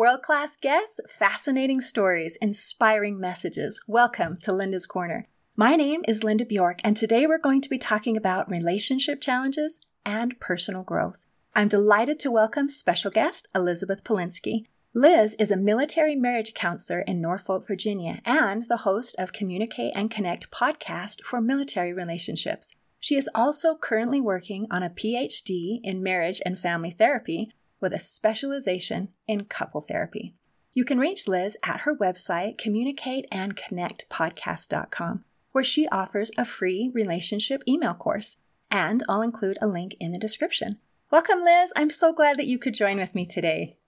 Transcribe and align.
World 0.00 0.22
class 0.22 0.56
guests, 0.56 0.98
fascinating 1.10 1.82
stories, 1.82 2.38
inspiring 2.40 3.20
messages. 3.20 3.82
Welcome 3.86 4.38
to 4.44 4.50
Linda's 4.50 4.86
Corner. 4.86 5.28
My 5.56 5.76
name 5.76 6.06
is 6.08 6.24
Linda 6.24 6.46
Bjork, 6.46 6.80
and 6.82 6.96
today 6.96 7.26
we're 7.26 7.36
going 7.36 7.60
to 7.60 7.68
be 7.68 7.76
talking 7.76 8.16
about 8.16 8.50
relationship 8.50 9.20
challenges 9.20 9.82
and 10.06 10.40
personal 10.40 10.84
growth. 10.84 11.26
I'm 11.54 11.68
delighted 11.68 12.18
to 12.20 12.30
welcome 12.30 12.70
special 12.70 13.10
guest 13.10 13.46
Elizabeth 13.54 14.02
Polinsky. 14.02 14.62
Liz 14.94 15.36
is 15.38 15.50
a 15.50 15.56
military 15.58 16.16
marriage 16.16 16.54
counselor 16.54 17.00
in 17.00 17.20
Norfolk, 17.20 17.66
Virginia, 17.66 18.22
and 18.24 18.66
the 18.70 18.78
host 18.78 19.14
of 19.18 19.34
Communicate 19.34 19.92
and 19.94 20.10
Connect 20.10 20.50
podcast 20.50 21.20
for 21.24 21.42
military 21.42 21.92
relationships. 21.92 22.74
She 23.00 23.16
is 23.16 23.28
also 23.34 23.76
currently 23.76 24.22
working 24.22 24.66
on 24.70 24.82
a 24.82 24.88
PhD 24.88 25.80
in 25.82 26.02
marriage 26.02 26.40
and 26.46 26.58
family 26.58 26.90
therapy 26.90 27.52
with 27.80 27.92
a 27.92 27.98
specialization 27.98 29.08
in 29.26 29.44
couple 29.44 29.80
therapy. 29.80 30.34
You 30.72 30.84
can 30.84 30.98
reach 30.98 31.26
Liz 31.26 31.56
at 31.64 31.80
her 31.80 31.96
website, 31.96 32.56
communicateandconnectpodcast.com, 32.58 35.24
where 35.52 35.64
she 35.64 35.88
offers 35.88 36.30
a 36.38 36.44
free 36.44 36.92
relationship 36.94 37.64
email 37.66 37.94
course. 37.94 38.38
And 38.70 39.02
I'll 39.08 39.22
include 39.22 39.58
a 39.60 39.66
link 39.66 39.96
in 39.98 40.12
the 40.12 40.18
description. 40.18 40.78
Welcome, 41.10 41.42
Liz. 41.42 41.72
I'm 41.74 41.90
so 41.90 42.12
glad 42.12 42.36
that 42.36 42.46
you 42.46 42.56
could 42.56 42.74
join 42.74 42.98
with 42.98 43.16
me 43.16 43.26
today. 43.26 43.78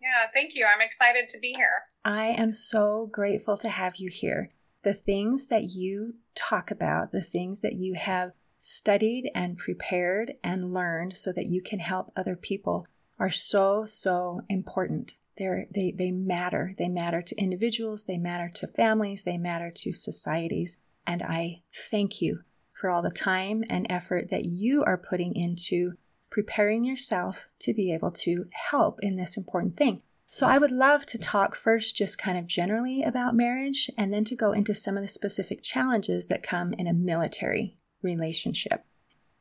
Yeah, 0.00 0.28
thank 0.32 0.54
you. 0.54 0.64
I'm 0.64 0.80
excited 0.80 1.28
to 1.28 1.38
be 1.38 1.52
here. 1.52 1.82
I 2.04 2.28
am 2.28 2.54
so 2.54 3.10
grateful 3.12 3.58
to 3.58 3.68
have 3.68 3.96
you 3.96 4.08
here. 4.10 4.50
The 4.82 4.94
things 4.94 5.46
that 5.46 5.70
you 5.70 6.14
talk 6.34 6.70
about, 6.70 7.12
the 7.12 7.22
things 7.22 7.60
that 7.60 7.74
you 7.74 7.94
have 7.94 8.32
studied 8.60 9.30
and 9.34 9.58
prepared 9.58 10.34
and 10.42 10.72
learned 10.72 11.16
so 11.16 11.32
that 11.32 11.46
you 11.46 11.60
can 11.60 11.80
help 11.80 12.10
other 12.16 12.34
people 12.34 12.86
are 13.18 13.30
so, 13.30 13.86
so 13.86 14.42
important. 14.48 15.14
They're, 15.36 15.66
they, 15.74 15.92
they 15.96 16.10
matter. 16.10 16.74
They 16.78 16.88
matter 16.88 17.22
to 17.22 17.36
individuals, 17.36 18.04
they 18.04 18.18
matter 18.18 18.48
to 18.54 18.66
families, 18.66 19.24
they 19.24 19.38
matter 19.38 19.70
to 19.70 19.92
societies. 19.92 20.78
And 21.06 21.22
I 21.22 21.62
thank 21.90 22.22
you 22.22 22.40
for 22.72 22.90
all 22.90 23.02
the 23.02 23.10
time 23.10 23.64
and 23.70 23.86
effort 23.90 24.28
that 24.30 24.44
you 24.44 24.84
are 24.84 24.98
putting 24.98 25.34
into 25.34 25.94
preparing 26.30 26.84
yourself 26.84 27.48
to 27.60 27.72
be 27.72 27.92
able 27.92 28.10
to 28.10 28.46
help 28.70 28.98
in 29.00 29.16
this 29.16 29.36
important 29.36 29.76
thing. 29.76 30.02
So, 30.26 30.48
I 30.48 30.58
would 30.58 30.72
love 30.72 31.06
to 31.06 31.18
talk 31.18 31.54
first 31.54 31.94
just 31.94 32.18
kind 32.18 32.36
of 32.36 32.46
generally 32.48 33.04
about 33.04 33.36
marriage 33.36 33.88
and 33.96 34.12
then 34.12 34.24
to 34.24 34.34
go 34.34 34.50
into 34.50 34.74
some 34.74 34.96
of 34.96 35.02
the 35.04 35.08
specific 35.08 35.62
challenges 35.62 36.26
that 36.26 36.42
come 36.42 36.72
in 36.72 36.88
a 36.88 36.92
military 36.92 37.76
relationship. 38.02 38.84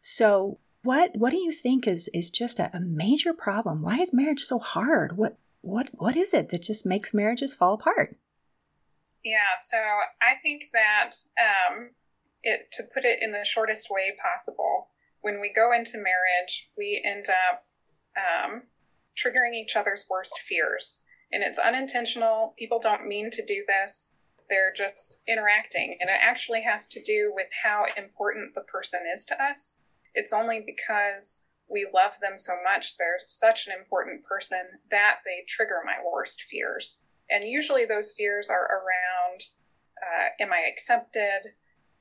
So, 0.01 0.59
what 0.83 1.11
what 1.15 1.31
do 1.31 1.37
you 1.37 1.51
think 1.51 1.87
is 1.87 2.09
is 2.13 2.29
just 2.29 2.59
a, 2.59 2.75
a 2.75 2.79
major 2.79 3.33
problem? 3.33 3.81
Why 3.81 3.99
is 3.99 4.13
marriage 4.13 4.41
so 4.41 4.59
hard? 4.59 5.17
What 5.17 5.37
what 5.61 5.89
what 5.93 6.15
is 6.15 6.33
it 6.33 6.49
that 6.49 6.63
just 6.63 6.85
makes 6.85 7.13
marriages 7.13 7.53
fall 7.53 7.73
apart? 7.73 8.17
Yeah, 9.23 9.57
so 9.59 9.77
I 10.21 10.35
think 10.41 10.65
that 10.73 11.11
um, 11.39 11.91
it 12.43 12.71
to 12.73 12.83
put 12.83 13.05
it 13.05 13.19
in 13.21 13.31
the 13.31 13.45
shortest 13.45 13.89
way 13.89 14.13
possible, 14.21 14.89
when 15.21 15.39
we 15.39 15.51
go 15.53 15.73
into 15.73 15.97
marriage, 15.97 16.69
we 16.77 17.01
end 17.05 17.27
up 17.29 17.65
um, 18.17 18.63
triggering 19.15 19.53
each 19.55 19.77
other's 19.77 20.05
worst 20.09 20.39
fears, 20.39 21.03
and 21.31 21.41
it's 21.43 21.57
unintentional. 21.57 22.53
People 22.59 22.79
don't 22.79 23.07
mean 23.07 23.29
to 23.31 23.45
do 23.45 23.63
this 23.67 24.13
they're 24.49 24.73
just 24.75 25.19
interacting. 25.27 25.97
And 25.99 26.09
it 26.09 26.19
actually 26.21 26.61
has 26.63 26.87
to 26.89 27.01
do 27.01 27.31
with 27.33 27.47
how 27.63 27.85
important 27.97 28.55
the 28.55 28.61
person 28.61 29.01
is 29.11 29.25
to 29.25 29.41
us. 29.41 29.77
It's 30.13 30.33
only 30.33 30.63
because 30.65 31.43
we 31.69 31.87
love 31.93 32.19
them 32.21 32.37
so 32.37 32.53
much, 32.63 32.97
they're 32.97 33.19
such 33.23 33.67
an 33.67 33.73
important 33.77 34.23
person 34.25 34.61
that 34.91 35.19
they 35.25 35.43
trigger 35.47 35.81
my 35.85 35.95
worst 36.05 36.43
fears. 36.43 37.01
And 37.29 37.43
usually 37.43 37.85
those 37.85 38.11
fears 38.11 38.49
are 38.49 38.65
around 38.65 39.41
uh, 40.03 40.43
am 40.43 40.51
I 40.51 40.69
accepted? 40.69 41.53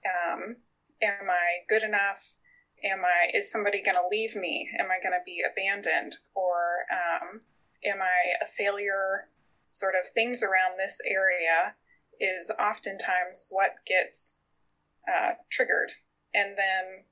Um, 0.05 0.57
am 1.01 1.31
I 1.31 1.65
good 1.69 1.83
enough? 1.83 2.37
Am 2.85 3.05
I 3.05 3.37
is 3.37 3.51
somebody 3.51 3.83
going 3.83 3.97
to 3.97 4.09
leave 4.11 4.35
me? 4.35 4.69
Am 4.79 4.87
I 4.87 5.01
going 5.03 5.13
to 5.13 5.25
be 5.25 5.41
abandoned? 5.41 6.17
Or 6.35 6.87
um, 6.91 7.43
am 7.85 8.03
I 8.03 8.45
a 8.45 8.49
failure? 8.49 9.29
Sort 9.71 9.95
of 9.99 10.07
things 10.07 10.43
around 10.43 10.77
this 10.77 11.01
area 11.07 11.75
is 12.21 12.53
oftentimes 12.61 13.47
what 13.49 13.77
gets 13.87 14.39
uh, 15.09 15.33
triggered. 15.51 15.93
And 16.35 16.59
then 16.59 17.05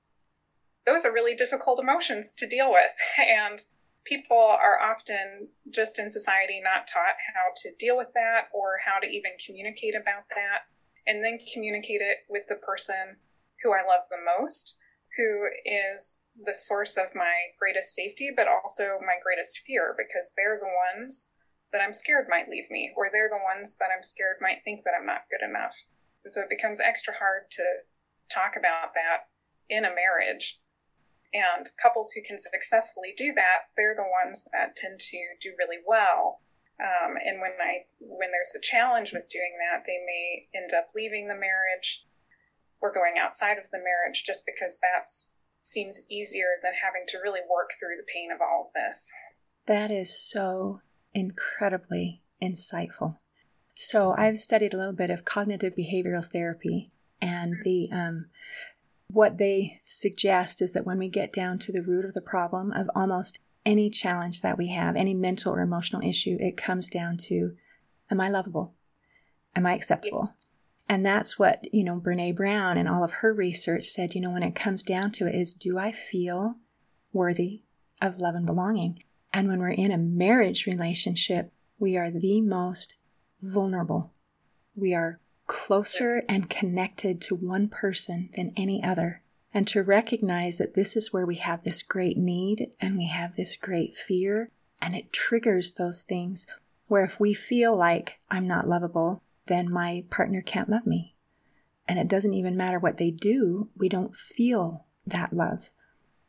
those 0.90 1.04
are 1.04 1.12
really 1.12 1.34
difficult 1.34 1.80
emotions 1.80 2.30
to 2.36 2.46
deal 2.46 2.70
with. 2.70 2.92
And 3.18 3.60
people 4.04 4.36
are 4.36 4.80
often 4.80 5.48
just 5.68 5.98
in 5.98 6.10
society 6.10 6.60
not 6.62 6.88
taught 6.88 7.20
how 7.34 7.52
to 7.62 7.70
deal 7.78 7.96
with 7.96 8.08
that 8.14 8.48
or 8.52 8.80
how 8.84 8.98
to 8.98 9.06
even 9.06 9.32
communicate 9.44 9.94
about 9.94 10.24
that 10.30 10.66
and 11.06 11.22
then 11.22 11.38
communicate 11.52 12.00
it 12.00 12.24
with 12.28 12.44
the 12.48 12.56
person 12.56 13.20
who 13.62 13.72
I 13.72 13.84
love 13.86 14.08
the 14.08 14.20
most, 14.24 14.76
who 15.16 15.46
is 15.64 16.20
the 16.34 16.56
source 16.56 16.96
of 16.96 17.14
my 17.14 17.52
greatest 17.58 17.94
safety, 17.94 18.30
but 18.34 18.48
also 18.48 18.98
my 19.04 19.20
greatest 19.22 19.60
fear 19.66 19.94
because 19.96 20.32
they're 20.36 20.58
the 20.58 20.72
ones 20.96 21.30
that 21.72 21.82
I'm 21.82 21.92
scared 21.92 22.26
might 22.28 22.48
leave 22.48 22.70
me, 22.70 22.90
or 22.96 23.08
they're 23.12 23.30
the 23.30 23.44
ones 23.44 23.76
that 23.78 23.90
I'm 23.94 24.02
scared 24.02 24.36
might 24.40 24.64
think 24.64 24.82
that 24.84 24.94
I'm 24.98 25.06
not 25.06 25.28
good 25.30 25.44
enough. 25.46 25.76
So 26.26 26.40
it 26.40 26.50
becomes 26.50 26.80
extra 26.80 27.14
hard 27.14 27.50
to 27.52 27.64
talk 28.32 28.56
about 28.56 28.94
that 28.94 29.28
in 29.68 29.84
a 29.84 29.94
marriage. 29.94 30.58
And 31.32 31.66
couples 31.80 32.10
who 32.10 32.22
can 32.22 32.38
successfully 32.38 33.14
do 33.16 33.32
that, 33.34 33.70
they're 33.76 33.94
the 33.94 34.02
ones 34.02 34.48
that 34.52 34.74
tend 34.74 34.98
to 34.98 35.18
do 35.40 35.54
really 35.58 35.78
well. 35.86 36.40
Um, 36.80 37.16
and 37.24 37.40
when 37.40 37.52
I 37.60 37.86
when 38.00 38.30
there's 38.32 38.54
a 38.56 38.60
challenge 38.60 39.12
with 39.12 39.28
doing 39.30 39.54
that, 39.60 39.84
they 39.86 39.98
may 40.04 40.48
end 40.54 40.72
up 40.72 40.88
leaving 40.94 41.28
the 41.28 41.34
marriage 41.34 42.06
or 42.80 42.92
going 42.92 43.14
outside 43.20 43.58
of 43.58 43.70
the 43.70 43.78
marriage 43.78 44.24
just 44.24 44.44
because 44.46 44.78
that 44.80 45.06
seems 45.60 46.02
easier 46.10 46.56
than 46.62 46.72
having 46.82 47.04
to 47.08 47.18
really 47.22 47.40
work 47.40 47.72
through 47.78 47.96
the 47.96 48.10
pain 48.12 48.30
of 48.32 48.40
all 48.40 48.64
of 48.66 48.72
this. 48.72 49.12
That 49.66 49.90
is 49.90 50.18
so 50.18 50.80
incredibly 51.12 52.22
insightful. 52.42 53.14
So, 53.74 54.14
I've 54.16 54.38
studied 54.38 54.74
a 54.74 54.76
little 54.76 54.92
bit 54.92 55.10
of 55.10 55.24
cognitive 55.24 55.74
behavioral 55.74 56.24
therapy, 56.24 56.92
and 57.20 57.56
the 57.64 57.88
um, 57.92 58.26
what 59.12 59.38
they 59.38 59.80
suggest 59.82 60.62
is 60.62 60.72
that 60.72 60.86
when 60.86 60.98
we 60.98 61.08
get 61.08 61.32
down 61.32 61.58
to 61.60 61.72
the 61.72 61.82
root 61.82 62.04
of 62.04 62.14
the 62.14 62.20
problem 62.20 62.72
of 62.72 62.90
almost 62.94 63.38
any 63.66 63.90
challenge 63.90 64.40
that 64.40 64.58
we 64.58 64.68
have, 64.68 64.96
any 64.96 65.14
mental 65.14 65.52
or 65.52 65.60
emotional 65.60 66.06
issue, 66.06 66.36
it 66.40 66.56
comes 66.56 66.88
down 66.88 67.16
to 67.16 67.56
Am 68.10 68.20
I 68.20 68.28
lovable? 68.28 68.74
Am 69.54 69.66
I 69.66 69.74
acceptable? 69.74 70.34
And 70.88 71.06
that's 71.06 71.38
what, 71.38 71.72
you 71.72 71.84
know, 71.84 72.00
Brene 72.00 72.34
Brown 72.34 72.76
and 72.76 72.88
all 72.88 73.04
of 73.04 73.12
her 73.14 73.32
research 73.32 73.84
said, 73.84 74.16
you 74.16 74.20
know, 74.20 74.30
when 74.30 74.42
it 74.42 74.56
comes 74.56 74.82
down 74.82 75.12
to 75.12 75.28
it, 75.28 75.34
is 75.36 75.54
do 75.54 75.78
I 75.78 75.92
feel 75.92 76.56
worthy 77.12 77.62
of 78.02 78.18
love 78.18 78.34
and 78.34 78.44
belonging? 78.44 79.04
And 79.32 79.46
when 79.46 79.60
we're 79.60 79.70
in 79.70 79.92
a 79.92 79.98
marriage 79.98 80.66
relationship, 80.66 81.52
we 81.78 81.96
are 81.96 82.10
the 82.10 82.40
most 82.40 82.96
vulnerable. 83.40 84.12
We 84.74 84.92
are 84.92 85.20
closer 85.50 86.22
and 86.28 86.48
connected 86.48 87.20
to 87.20 87.34
one 87.34 87.66
person 87.66 88.30
than 88.36 88.52
any 88.56 88.80
other. 88.84 89.20
And 89.52 89.66
to 89.66 89.82
recognize 89.82 90.58
that 90.58 90.74
this 90.74 90.96
is 90.96 91.12
where 91.12 91.26
we 91.26 91.34
have 91.36 91.64
this 91.64 91.82
great 91.82 92.16
need 92.16 92.70
and 92.80 92.96
we 92.96 93.08
have 93.08 93.34
this 93.34 93.56
great 93.56 93.96
fear, 93.96 94.48
and 94.80 94.94
it 94.94 95.12
triggers 95.12 95.72
those 95.72 96.02
things 96.02 96.46
where 96.86 97.02
if 97.02 97.18
we 97.18 97.34
feel 97.34 97.76
like 97.76 98.20
I'm 98.30 98.46
not 98.46 98.68
lovable, 98.68 99.24
then 99.46 99.68
my 99.68 100.04
partner 100.08 100.40
can't 100.40 100.70
love 100.70 100.86
me. 100.86 101.16
And 101.88 101.98
it 101.98 102.06
doesn't 102.06 102.34
even 102.34 102.56
matter 102.56 102.78
what 102.78 102.98
they 102.98 103.10
do, 103.10 103.70
we 103.76 103.88
don't 103.88 104.14
feel 104.14 104.86
that 105.04 105.32
love. 105.32 105.70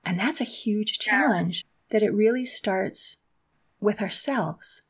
And 0.03 0.19
that's 0.19 0.41
a 0.41 0.45
huge 0.45 0.97
challenge 0.97 1.63
that 1.91 2.01
it 2.01 2.11
really 2.11 2.43
starts 2.43 3.17
with 3.79 4.01
ourselves. 4.01 4.81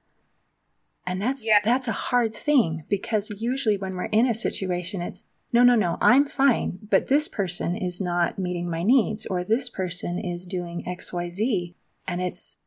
And 1.06 1.22
that's 1.22 1.48
yeah. 1.48 1.60
that's 1.64 1.88
a 1.88 1.94
hard 1.94 2.34
thing 2.34 2.84
because 2.90 3.42
usually 3.42 3.78
when 3.78 3.96
we're 3.96 4.06
in 4.06 4.28
a 4.28 4.36
situation 4.36 5.02
it's 5.02 5.26
no 5.52 5.64
no 5.64 5.76
no 5.76 5.98
I'm 6.00 6.26
fine 6.26 6.80
but 6.90 7.08
this 7.08 7.28
person 7.28 7.76
is 7.76 8.00
not 8.00 8.38
meeting 8.38 8.70
my 8.70 8.84
needs 8.84 9.26
or 9.26 9.44
this 9.44 9.68
person 9.68 10.20
is 10.20 10.46
doing 10.46 10.84
XYZ 10.84 11.74
and 12.08 12.22
it's 12.22 12.62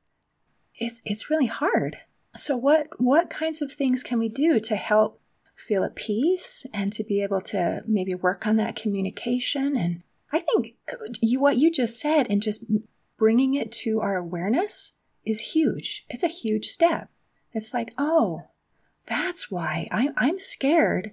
it's 0.77 1.01
it's 1.05 1.31
really 1.31 1.47
hard. 1.47 1.99
So 2.37 2.57
what 2.57 2.89
what 3.01 3.31
kinds 3.31 3.63
of 3.63 3.73
things 3.73 4.03
can 4.03 4.19
we 4.19 4.29
do 4.29 4.59
to 4.59 4.77
help 4.77 5.21
feel 5.55 5.85
at 5.85 5.95
peace 5.95 6.67
and 6.75 6.93
to 6.93 7.05
be 7.05 7.23
able 7.23 7.41
to 7.41 7.83
maybe 7.87 8.15
work 8.15 8.47
on 8.47 8.57
that 8.57 8.75
communication 8.75 9.77
and 9.77 10.03
I 10.33 10.41
think 10.41 10.75
uh, 10.93 10.97
you 11.21 11.39
what 11.39 11.59
you 11.59 11.71
just 11.71 12.01
said 12.01 12.27
and 12.29 12.43
just 12.43 12.65
bringing 13.17 13.55
it 13.55 13.71
to 13.71 14.01
our 14.01 14.17
awareness 14.17 14.93
is 15.25 15.55
huge. 15.55 16.05
It's 16.09 16.25
a 16.25 16.29
huge 16.29 16.67
step. 16.67 17.09
It's 17.55 17.73
like, 17.73 17.95
oh, 17.97 18.43
that's 19.07 19.51
why 19.51 19.89
I, 19.91 20.11
I'm 20.17 20.39
scared 20.39 21.13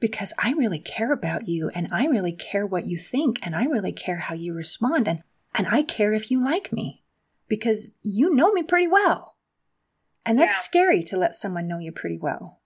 because 0.00 0.32
I 0.38 0.52
really 0.52 0.80
care 0.80 1.12
about 1.12 1.46
you 1.46 1.70
and 1.74 1.88
I 1.92 2.06
really 2.06 2.32
care 2.32 2.66
what 2.66 2.86
you 2.86 2.98
think 2.98 3.38
and 3.42 3.54
I 3.54 3.64
really 3.66 3.92
care 3.92 4.16
how 4.16 4.34
you 4.34 4.54
respond 4.54 5.06
and, 5.06 5.22
and 5.54 5.68
I 5.68 5.82
care 5.82 6.12
if 6.12 6.30
you 6.30 6.42
like 6.42 6.72
me 6.72 7.04
because 7.46 7.92
you 8.02 8.34
know 8.34 8.50
me 8.52 8.62
pretty 8.62 8.88
well. 8.88 9.36
And 10.24 10.38
that's 10.38 10.54
Yeah. 10.54 10.62
scary 10.62 11.02
to 11.04 11.16
let 11.16 11.34
someone 11.34 11.68
know 11.68 11.78
you 11.78 11.92
pretty 11.92 12.18
well. 12.18 12.60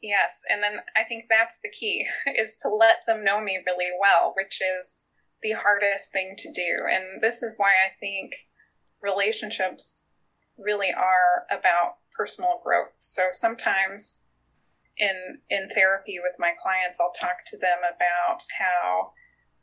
Yes, 0.00 0.42
and 0.50 0.62
then 0.62 0.80
I 0.94 1.04
think 1.04 1.24
that's 1.30 1.58
the 1.62 1.70
key 1.70 2.06
is 2.38 2.56
to 2.58 2.68
let 2.68 3.06
them 3.06 3.24
know 3.24 3.40
me 3.40 3.58
really 3.66 3.90
well, 4.00 4.32
which 4.36 4.60
is 4.60 5.06
the 5.42 5.52
hardest 5.52 6.12
thing 6.12 6.34
to 6.38 6.52
do. 6.52 6.86
And 6.90 7.22
this 7.22 7.42
is 7.42 7.56
why 7.58 7.70
I 7.70 7.96
think 7.98 8.34
relationships 9.02 10.06
really 10.58 10.92
are 10.92 11.46
about 11.50 11.96
personal 12.16 12.60
growth. 12.62 12.94
So 12.98 13.28
sometimes 13.32 14.20
in 14.96 15.38
in 15.50 15.68
therapy 15.70 16.18
with 16.22 16.36
my 16.38 16.52
clients, 16.60 17.00
I'll 17.00 17.12
talk 17.12 17.44
to 17.46 17.58
them 17.58 17.78
about 17.78 18.42
how 18.58 19.12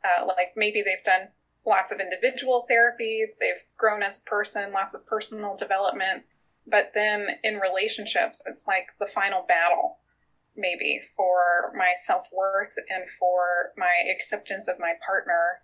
uh, 0.04 0.26
like 0.26 0.52
maybe 0.56 0.82
they've 0.82 1.04
done 1.04 1.28
lots 1.64 1.92
of 1.92 2.00
individual 2.00 2.66
therapy, 2.68 3.24
they've 3.40 3.64
grown 3.76 4.02
as 4.02 4.18
a 4.18 4.28
person, 4.28 4.72
lots 4.72 4.94
of 4.94 5.06
personal 5.06 5.56
development, 5.56 6.24
but 6.66 6.90
then 6.94 7.26
in 7.44 7.56
relationships, 7.56 8.42
it's 8.46 8.66
like 8.66 8.88
the 8.98 9.06
final 9.06 9.44
battle 9.46 9.98
maybe 10.56 11.00
for 11.16 11.72
my 11.76 11.92
self 11.96 12.28
worth 12.32 12.74
and 12.90 13.08
for 13.08 13.72
my 13.76 13.92
acceptance 14.14 14.68
of 14.68 14.78
my 14.78 14.92
partner 15.04 15.62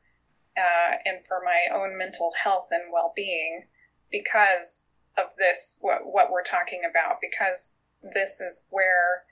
uh, 0.57 0.97
and 1.05 1.25
for 1.25 1.43
my 1.45 1.75
own 1.75 1.97
mental 1.97 2.33
health 2.43 2.69
and 2.71 2.93
well 2.93 3.13
being 3.15 3.65
because 4.11 4.87
of 5.19 5.37
this, 5.39 5.77
what, 5.81 6.01
what 6.05 6.31
we're 6.31 6.45
talking 6.45 6.83
about, 6.89 7.17
because 7.21 7.73
this 8.15 8.41
is 8.41 8.67
where 8.71 9.25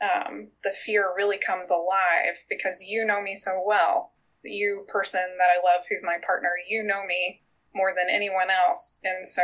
um, 0.00 0.48
the 0.62 0.70
fear 0.70 1.12
really 1.16 1.38
comes 1.38 1.70
alive 1.70 2.44
because 2.48 2.82
you 2.82 3.04
know 3.04 3.20
me 3.20 3.34
so 3.34 3.62
well. 3.64 4.12
You, 4.44 4.84
person 4.88 5.20
that 5.38 5.48
I 5.50 5.56
love, 5.56 5.86
who's 5.88 6.04
my 6.04 6.16
partner, 6.24 6.50
you 6.68 6.82
know 6.82 7.04
me 7.04 7.42
more 7.74 7.92
than 7.94 8.14
anyone 8.14 8.48
else. 8.50 8.98
And 9.02 9.26
so, 9.26 9.42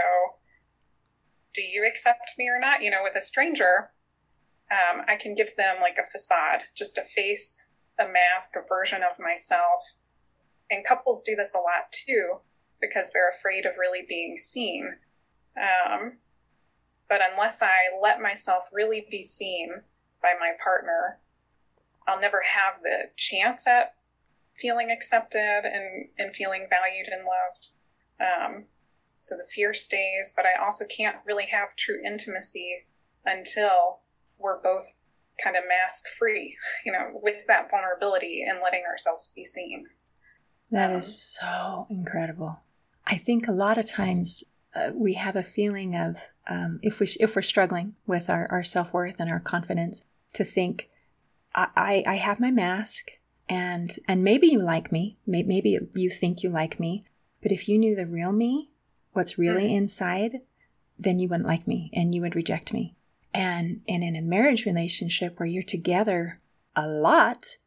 do 1.53 1.63
you 1.63 1.87
accept 1.87 2.35
me 2.39 2.49
or 2.49 2.59
not? 2.59 2.83
You 2.83 2.91
know, 2.91 3.03
with 3.03 3.17
a 3.17 3.21
stranger, 3.21 3.91
um, 4.71 5.03
I 5.09 5.17
can 5.17 5.35
give 5.35 5.57
them 5.57 5.77
like 5.83 5.99
a 5.99 6.09
facade, 6.09 6.63
just 6.75 6.99
a 6.99 7.03
face, 7.03 7.67
a 7.99 8.05
mask, 8.05 8.55
a 8.57 8.67
version 8.67 9.03
of 9.03 9.19
myself. 9.19 9.97
And 10.71 10.85
couples 10.85 11.23
do 11.23 11.37
this 11.37 11.55
a 11.55 11.59
lot 11.59 11.93
too 11.93 12.39
because 12.81 13.13
they're 13.13 13.29
afraid 13.29 13.67
of 13.67 13.79
really 13.79 14.05
being 14.09 14.37
seen. 14.39 14.97
Um, 15.57 16.15
but 17.09 17.21
unless 17.33 17.63
I 17.63 17.99
let 18.03 18.21
myself 18.21 18.69
really 18.73 19.07
be 19.11 19.23
seen 19.23 19.71
by 20.23 20.33
my 20.39 20.53
partner, 20.63 21.21
I'll 22.07 22.21
never 22.21 22.43
have 22.43 22.83
the 22.83 23.11
chance 23.17 23.67
at 23.67 23.95
feeling 24.57 24.91
accepted 24.91 25.63
and, 25.65 26.09
and 26.19 26.35
feeling 26.35 26.67
valued 26.71 27.09
and 27.11 27.25
loved. 27.25 27.71
Um, 28.21 28.65
so 29.19 29.37
the 29.37 29.49
fear 29.51 29.75
stays, 29.75 30.33
but 30.35 30.45
I 30.45 30.63
also 30.63 30.85
can't 30.87 31.17
really 31.25 31.47
have 31.51 31.77
true 31.77 31.99
intimacy 32.05 32.87
until 33.25 34.01
we're 34.39 34.61
both 34.61 35.07
kind 35.43 35.57
of 35.57 35.65
mask 35.69 36.07
free, 36.19 36.57
you 36.85 36.93
know, 36.93 37.11
with 37.15 37.47
that 37.49 37.71
vulnerability 37.71 38.45
and 38.49 38.61
letting 38.63 38.83
ourselves 38.89 39.33
be 39.35 39.45
seen. 39.45 39.87
That 40.71 40.91
Um, 40.91 40.99
is 40.99 41.23
so 41.23 41.87
incredible. 41.91 42.61
I 43.07 43.17
think 43.17 43.49
a 43.49 43.53
lot 43.53 43.79
of 43.79 43.87
times 43.87 44.45
uh, 44.75 44.91
we 44.95 45.15
have 45.15 45.37
a 45.37 45.43
feeling 45.43 45.95
of 45.95 46.31
um, 46.49 46.81
if 46.83 47.01
we 47.01 47.07
if 47.21 47.37
we're 47.37 47.43
struggling 47.43 47.95
with 48.07 48.29
our, 48.29 48.47
our 48.51 48.65
self 48.65 48.93
worth 48.93 49.21
and 49.21 49.31
our 49.31 49.41
confidence 49.41 50.05
to 50.33 50.45
think 50.45 50.89
I, 51.55 52.03
I 52.07 52.17
have 52.17 52.41
my 52.41 52.51
mask 52.51 53.13
and 53.49 53.97
and 54.09 54.25
maybe 54.25 54.49
you 54.49 54.59
like 54.59 54.91
me 54.91 55.17
maybe 55.27 55.79
you 55.95 56.11
think 56.11 56.43
you 56.43 56.51
like 56.51 56.81
me 56.81 57.05
but 57.43 57.53
if 57.53 57.69
you 57.69 57.79
knew 57.79 57.95
the 57.95 58.07
real 58.07 58.33
me 58.33 58.71
what's 59.13 59.39
really 59.39 59.69
Mhm. 59.69 59.77
inside 59.77 60.41
then 60.99 61.19
you 61.19 61.29
wouldn't 61.29 61.47
like 61.49 61.67
me 61.67 61.91
and 61.93 62.15
you 62.15 62.23
would 62.23 62.35
reject 62.37 62.73
me 62.73 62.95
and 63.33 63.83
and 63.89 64.03
in 64.03 64.17
a 64.17 64.23
marriage 64.23 64.65
relationship 64.67 65.39
where 65.39 65.47
you're 65.47 65.63
together 65.63 66.41
a 66.75 66.87
lot 66.89 67.59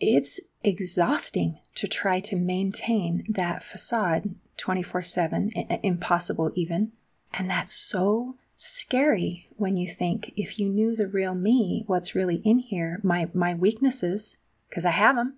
it's 0.00 0.40
exhausting 0.62 1.58
to 1.74 1.86
try 1.86 2.20
to 2.20 2.36
maintain 2.36 3.24
that 3.28 3.62
facade 3.62 4.34
24 4.56 5.02
7, 5.02 5.50
impossible 5.82 6.52
even. 6.54 6.92
And 7.32 7.50
that's 7.50 7.72
so 7.72 8.36
scary 8.56 9.48
when 9.56 9.76
you 9.76 9.86
think 9.86 10.32
if 10.36 10.58
you 10.58 10.68
knew 10.68 10.94
the 10.94 11.06
real 11.06 11.34
me, 11.34 11.84
what's 11.86 12.14
really 12.14 12.36
in 12.36 12.58
here, 12.58 13.00
my, 13.02 13.28
my 13.34 13.54
weaknesses, 13.54 14.38
because 14.68 14.84
I 14.84 14.92
have 14.92 15.16
them, 15.16 15.36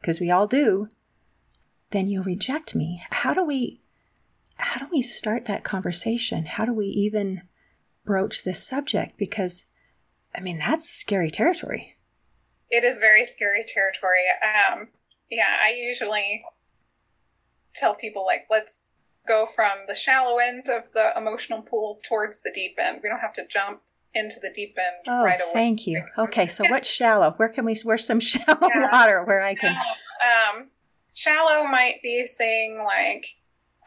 because 0.00 0.20
we 0.20 0.30
all 0.30 0.46
do, 0.46 0.88
then 1.90 2.08
you'll 2.08 2.24
reject 2.24 2.74
me. 2.74 3.02
How 3.10 3.32
do 3.32 3.44
we. 3.44 3.80
How 4.56 4.78
do 4.78 4.86
we 4.92 5.02
start 5.02 5.46
that 5.46 5.64
conversation? 5.64 6.46
How 6.46 6.64
do 6.64 6.72
we 6.72 6.86
even 6.86 7.42
broach 8.04 8.44
this 8.44 8.64
subject? 8.64 9.18
Because, 9.18 9.64
I 10.32 10.40
mean, 10.40 10.58
that's 10.58 10.88
scary 10.88 11.28
territory. 11.28 11.96
It 12.70 12.84
is 12.84 12.98
very 12.98 13.24
scary 13.24 13.64
territory. 13.66 14.22
Um, 14.42 14.88
yeah, 15.28 15.56
I 15.60 15.74
usually 15.74 16.44
tell 17.74 17.94
people, 17.94 18.24
like, 18.24 18.46
let's 18.50 18.92
go 19.26 19.46
from 19.46 19.72
the 19.86 19.94
shallow 19.94 20.38
end 20.38 20.68
of 20.68 20.92
the 20.92 21.10
emotional 21.16 21.62
pool 21.62 21.98
towards 22.06 22.42
the 22.42 22.50
deep 22.54 22.76
end. 22.78 23.00
We 23.02 23.08
don't 23.08 23.20
have 23.20 23.32
to 23.34 23.46
jump 23.46 23.80
into 24.14 24.38
the 24.40 24.50
deep 24.50 24.76
end 24.78 25.06
Oh, 25.08 25.24
right 25.24 25.40
away. 25.40 25.50
thank 25.52 25.86
you. 25.86 26.04
Okay, 26.18 26.46
so 26.46 26.64
what's 26.68 26.88
shallow? 26.88 27.32
Where 27.32 27.48
can 27.48 27.64
we? 27.64 27.74
Where's 27.84 28.06
some 28.06 28.20
shallow 28.32 28.68
Yeah. 28.74 28.88
water 28.92 29.24
where 29.24 29.42
I 29.42 29.54
can? 29.54 29.74
Um, 29.74 30.68
shallow 31.14 31.64
might 31.66 32.00
be 32.02 32.26
saying 32.26 32.82
like, 32.84 33.26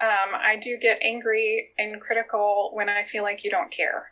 um, 0.02 0.36
I 0.36 0.58
do 0.62 0.78
get 0.78 1.00
angry 1.02 1.70
and 1.78 2.00
critical 2.02 2.72
when 2.74 2.90
I 2.90 3.04
feel 3.04 3.24
like 3.24 3.44
you 3.44 3.50
don't 3.52 3.72
care. 3.72 4.12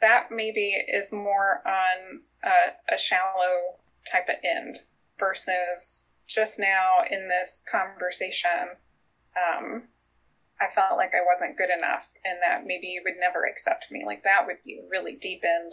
That 0.00 0.26
maybe 0.30 0.74
is 0.92 1.12
more 1.12 1.62
on 1.66 2.20
a, 2.44 2.94
a 2.94 2.98
shallow 2.98 3.76
type 4.10 4.28
of 4.28 4.36
end 4.44 4.76
versus 5.18 6.04
just 6.28 6.58
now 6.60 6.98
in 7.10 7.28
this 7.28 7.62
conversation. 7.70 8.76
Um, 9.36 9.84
I 10.60 10.72
felt 10.72 10.96
like 10.96 11.12
I 11.14 11.24
wasn't 11.26 11.58
good 11.58 11.68
enough 11.70 12.14
and 12.24 12.38
that 12.42 12.66
maybe 12.66 12.86
you 12.86 13.02
would 13.04 13.20
never 13.20 13.44
accept 13.44 13.90
me. 13.90 14.04
Like 14.06 14.24
that 14.24 14.46
would 14.46 14.62
be 14.64 14.78
a 14.78 14.88
really 14.88 15.14
deep 15.14 15.44
end 15.44 15.72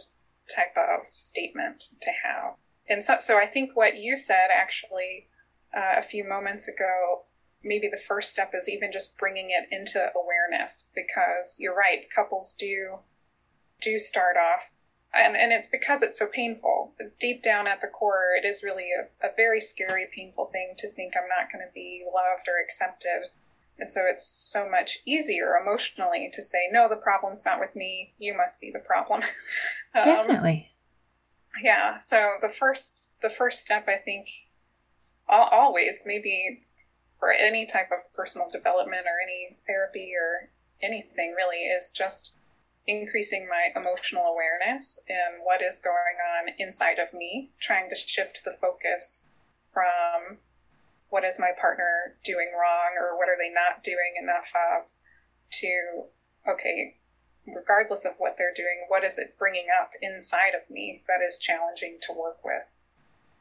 type 0.54 0.76
of 0.78 1.08
statement 1.08 1.84
to 2.02 2.12
have. 2.24 2.56
And 2.90 3.04
so, 3.04 3.18
so 3.20 3.38
I 3.38 3.46
think 3.46 3.72
what 3.76 3.98
you 3.98 4.18
said 4.18 4.50
actually 4.54 5.30
uh, 5.76 6.00
a 6.00 6.04
few 6.04 6.28
moments 6.28 6.68
ago, 6.68 7.24
maybe 7.64 7.90
the 7.90 7.98
first 7.98 8.32
step 8.32 8.52
is 8.54 8.68
even 8.70 8.92
just 8.92 9.18
bringing 9.18 9.50
it 9.52 9.74
into 9.74 10.12
awareness 10.16 10.90
because 10.94 11.58
you're 11.60 11.76
right, 11.76 12.10
couples 12.14 12.54
do 12.54 13.00
do 13.82 14.00
start 14.00 14.36
off, 14.38 14.72
and 15.14 15.36
and 15.36 15.52
it's 15.52 15.68
because 15.68 16.02
it's 16.02 16.20
so 16.20 16.28
painful. 16.28 16.94
Deep 17.20 17.42
down 17.42 17.68
at 17.68 17.82
the 17.82 17.88
core, 17.88 18.36
it 18.38 18.46
is 18.46 18.64
really 18.64 18.90
a, 18.92 19.26
a 19.26 19.32
very 19.36 19.60
scary, 19.60 20.08
painful 20.14 20.46
thing 20.52 20.74
to 20.78 20.92
think 20.92 21.14
I'm 21.16 21.28
not 21.28 21.52
going 21.52 21.66
to 21.66 21.74
be 21.74 22.04
loved 22.06 22.48
or 22.48 22.62
accepted. 22.64 23.32
And 23.80 23.90
so 23.90 24.02
it's 24.08 24.26
so 24.26 24.70
much 24.70 25.00
easier 25.06 25.56
emotionally 25.62 26.30
to 26.34 26.42
say, 26.42 26.70
no, 26.72 26.88
the 26.88 26.96
problem's 26.96 27.44
not 27.44 27.60
with 27.60 27.76
me. 27.76 28.14
You 28.20 28.36
must 28.38 28.62
be 28.62 28.72
the 28.72 28.80
problem. 28.80 29.22
Um, 29.96 30.02
Definitely. 30.02 30.72
yeah 31.62 31.98
so 31.98 32.38
the 32.42 32.50
first 32.50 33.12
the 33.22 33.30
first 33.30 33.62
step 33.62 33.88
i 33.88 33.98
think 33.98 34.28
always 35.30 36.02
maybe 36.04 36.66
for 37.20 37.32
any 37.32 37.66
type 37.66 37.90
of 37.92 38.12
personal 38.16 38.50
development 38.52 39.06
or 39.06 39.22
any 39.24 39.58
therapy 39.66 40.12
or 40.20 40.50
anything 40.82 41.34
really 41.38 41.66
is 41.66 41.92
just 41.92 42.34
increasing 42.86 43.48
my 43.48 43.80
emotional 43.80 44.24
awareness 44.24 45.00
and 45.08 45.44
what 45.44 45.62
is 45.62 45.78
going 45.78 46.18
on 46.40 46.54
inside 46.60 47.00
of 47.00 47.14
me 47.14 47.52
trying 47.62 47.90
to 47.90 47.96
shift 47.96 48.44
the 48.44 48.52
focus 48.52 49.28
from 49.72 50.38
what 51.14 51.24
is 51.24 51.40
my 51.40 51.52
partner 51.60 52.18
doing 52.26 52.50
wrong 52.58 52.98
or 53.00 53.16
what 53.16 53.30
are 53.30 53.38
they 53.38 53.54
not 53.54 53.84
doing 53.84 54.18
enough 54.20 54.52
of 54.58 54.90
to 55.52 56.10
okay 56.50 56.98
regardless 57.46 58.06
of 58.06 58.14
what 58.18 58.36
they're 58.38 58.54
doing, 58.56 58.86
what 58.88 59.04
is 59.04 59.18
it 59.18 59.36
bringing 59.38 59.68
up 59.82 59.92
inside 60.02 60.54
of 60.56 60.70
me 60.74 61.04
that 61.08 61.26
is 61.26 61.38
challenging 61.38 61.98
to 62.02 62.14
work 62.14 62.44
with? 62.44 62.70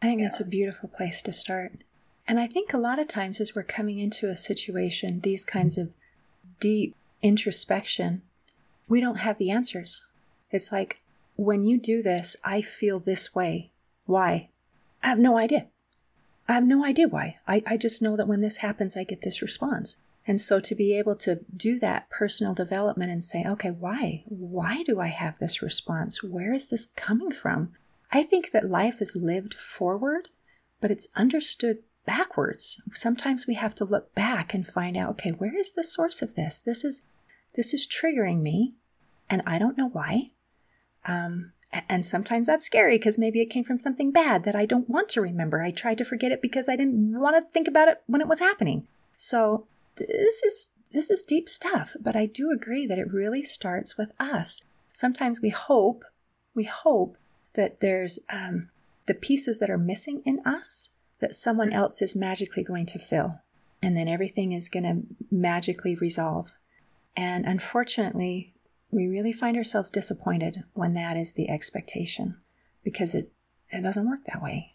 I 0.01 0.07
think 0.07 0.23
that's 0.23 0.41
a 0.41 0.45
beautiful 0.45 0.89
place 0.89 1.23
to 1.23 1.33
start. 1.33 1.73
And 2.27 2.41
I 2.41 2.47
think 2.47 2.73
a 2.73 2.79
lot 2.79 2.99
of 2.99 3.09
times 3.09 3.41
as 3.41 3.55
we're 3.55 3.63
coming 3.63 3.99
into 3.99 4.29
a 4.29 4.37
situation, 4.37 5.21
these 5.21 5.45
kinds 5.45 5.79
of 5.79 5.91
deep 6.61 6.97
introspection, 7.23 8.23
we 8.89 9.01
don't 9.01 9.19
have 9.19 9.39
the 9.39 9.51
answers. 9.51 10.03
It's 10.51 10.73
like, 10.73 11.01
when 11.37 11.65
you 11.65 11.79
do 11.79 12.03
this, 12.03 12.37
I 12.45 12.61
feel 12.61 12.99
this 12.99 13.35
way. 13.35 13.71
Why? 14.05 14.49
I 15.03 15.09
have 15.09 15.19
no 15.19 15.37
idea. 15.39 15.69
I 16.53 16.57
have 16.57 16.67
no 16.67 16.85
idea 16.85 17.09
why. 17.09 17.39
I, 17.49 17.63
I 17.67 17.77
just 17.79 18.03
know 18.03 18.15
that 18.15 18.29
when 18.29 18.43
this 18.43 18.59
happens, 18.59 18.95
I 18.95 19.05
get 19.05 19.23
this 19.23 19.41
response. 19.41 19.97
And 20.27 20.39
so 20.39 20.61
to 20.61 20.75
be 20.75 20.99
able 20.99 21.17
to 21.17 21.41
do 21.57 21.79
that 21.79 22.11
personal 22.11 22.53
development 22.53 23.11
and 23.11 23.25
say, 23.25 23.43
okay, 23.47 23.71
why? 23.71 24.25
Why 24.27 24.83
do 24.83 25.01
I 25.01 25.07
have 25.07 25.39
this 25.39 25.63
response? 25.63 26.23
Where 26.23 26.53
is 26.53 26.69
this 26.69 26.85
coming 26.95 27.33
from? 27.33 27.73
I 28.11 28.23
think 28.23 28.51
that 28.51 28.69
life 28.69 29.01
is 29.01 29.17
lived 29.17 29.55
forward, 29.55 30.29
but 30.79 30.91
it's 30.91 31.09
understood 31.17 31.79
backwards. 32.05 32.83
Sometimes 32.93 33.47
we 33.47 33.55
have 33.55 33.75
to 33.77 33.87
look 33.87 34.15
back 34.15 34.53
and 34.53 34.67
find 34.67 34.95
out, 34.95 35.09
okay, 35.13 35.31
where 35.31 35.57
is 35.57 35.73
the 35.73 35.83
source 35.83 36.21
of 36.21 36.35
this? 36.35 36.61
This 36.61 36.85
is 36.85 37.05
this 37.55 37.73
is 37.73 37.89
triggering 37.89 38.43
me. 38.43 38.75
and 39.31 39.41
I 39.47 39.59
don't 39.59 39.79
know 39.79 39.89
why. 39.89 40.33
Um, 41.07 41.53
and 41.73 42.05
sometimes 42.05 42.47
that's 42.47 42.67
scary 42.67 42.99
because 42.99 43.19
maybe 43.19 43.41
it 43.41 43.51
came 43.51 43.65
from 43.65 43.79
something 43.79 44.11
bad 44.11 44.45
that 44.45 44.57
I 44.57 44.67
don't 44.67 44.91
want 44.91 45.09
to 45.11 45.23
remember. 45.23 45.63
I 45.63 45.71
tried 45.71 45.99
to 45.99 46.05
forget 46.05 46.33
it 46.33 46.43
because 46.43 46.69
I 46.69 46.77
didn't 46.77 47.19
want 47.19 47.37
to 47.37 47.51
think 47.51 47.67
about 47.67 47.89
it 47.89 48.03
when 48.07 48.21
it 48.21 48.29
was 48.29 48.41
happening. 48.41 48.87
So 49.17 49.67
this 49.97 50.43
is 50.43 50.73
this 50.93 51.11
is 51.11 51.23
deep 51.23 51.49
stuff, 51.49 51.97
but 52.01 52.15
I 52.15 52.27
do 52.27 52.51
agree 52.51 52.87
that 52.87 52.99
it 52.99 53.13
really 53.13 53.43
starts 53.43 53.97
with 53.97 54.13
us. 54.21 54.63
Sometimes 54.93 55.41
we 55.41 55.49
hope, 55.49 56.05
we 56.55 56.65
hope 56.65 57.17
that 57.55 57.81
there's 57.81 58.19
um, 58.31 58.69
the 59.07 59.15
pieces 59.15 59.59
that 59.61 59.71
are 59.71 59.79
missing 59.79 60.23
in 60.27 60.41
us 60.45 60.91
that 61.21 61.35
someone 61.35 61.73
else 61.73 62.03
is 62.03 62.15
magically 62.15 62.63
going 62.63 62.85
to 62.87 62.99
fill, 62.99 63.41
and 63.83 63.97
then 63.97 64.09
everything 64.09 64.53
is 64.53 64.69
going 64.69 64.83
to 64.83 65.25
magically 65.35 65.95
resolve. 65.95 66.55
And 67.17 67.47
unfortunately, 67.47 68.53
we 68.93 69.07
really 69.07 69.33
find 69.33 69.57
ourselves 69.57 69.91
disappointed 69.91 70.65
when 70.75 70.95
that 70.95 71.17
is 71.17 71.33
the 71.33 71.49
expectation 71.49 72.37
because 72.85 73.15
it, 73.15 73.33
it 73.71 73.83
doesn't 73.83 74.09
work 74.09 74.21
that 74.27 74.43
way. 74.43 74.73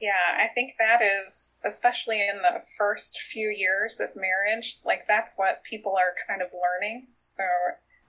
Yeah, 0.00 0.32
I 0.38 0.48
think 0.54 0.72
that 0.78 1.04
is, 1.04 1.52
especially 1.62 2.20
in 2.20 2.38
the 2.38 2.64
first 2.78 3.20
few 3.20 3.48
years 3.48 4.00
of 4.00 4.16
marriage, 4.16 4.78
like 4.82 5.04
that's 5.06 5.34
what 5.36 5.62
people 5.62 5.92
are 5.92 6.14
kind 6.26 6.40
of 6.40 6.48
learning. 6.54 7.08
So 7.14 7.44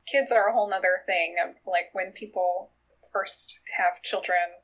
kids 0.10 0.32
are 0.32 0.48
a 0.48 0.54
whole 0.54 0.70
nother 0.70 1.04
thing. 1.06 1.36
Like 1.68 1.92
when 1.92 2.14
people 2.14 2.72
first 3.12 3.60
have 3.78 4.02
children, 4.02 4.64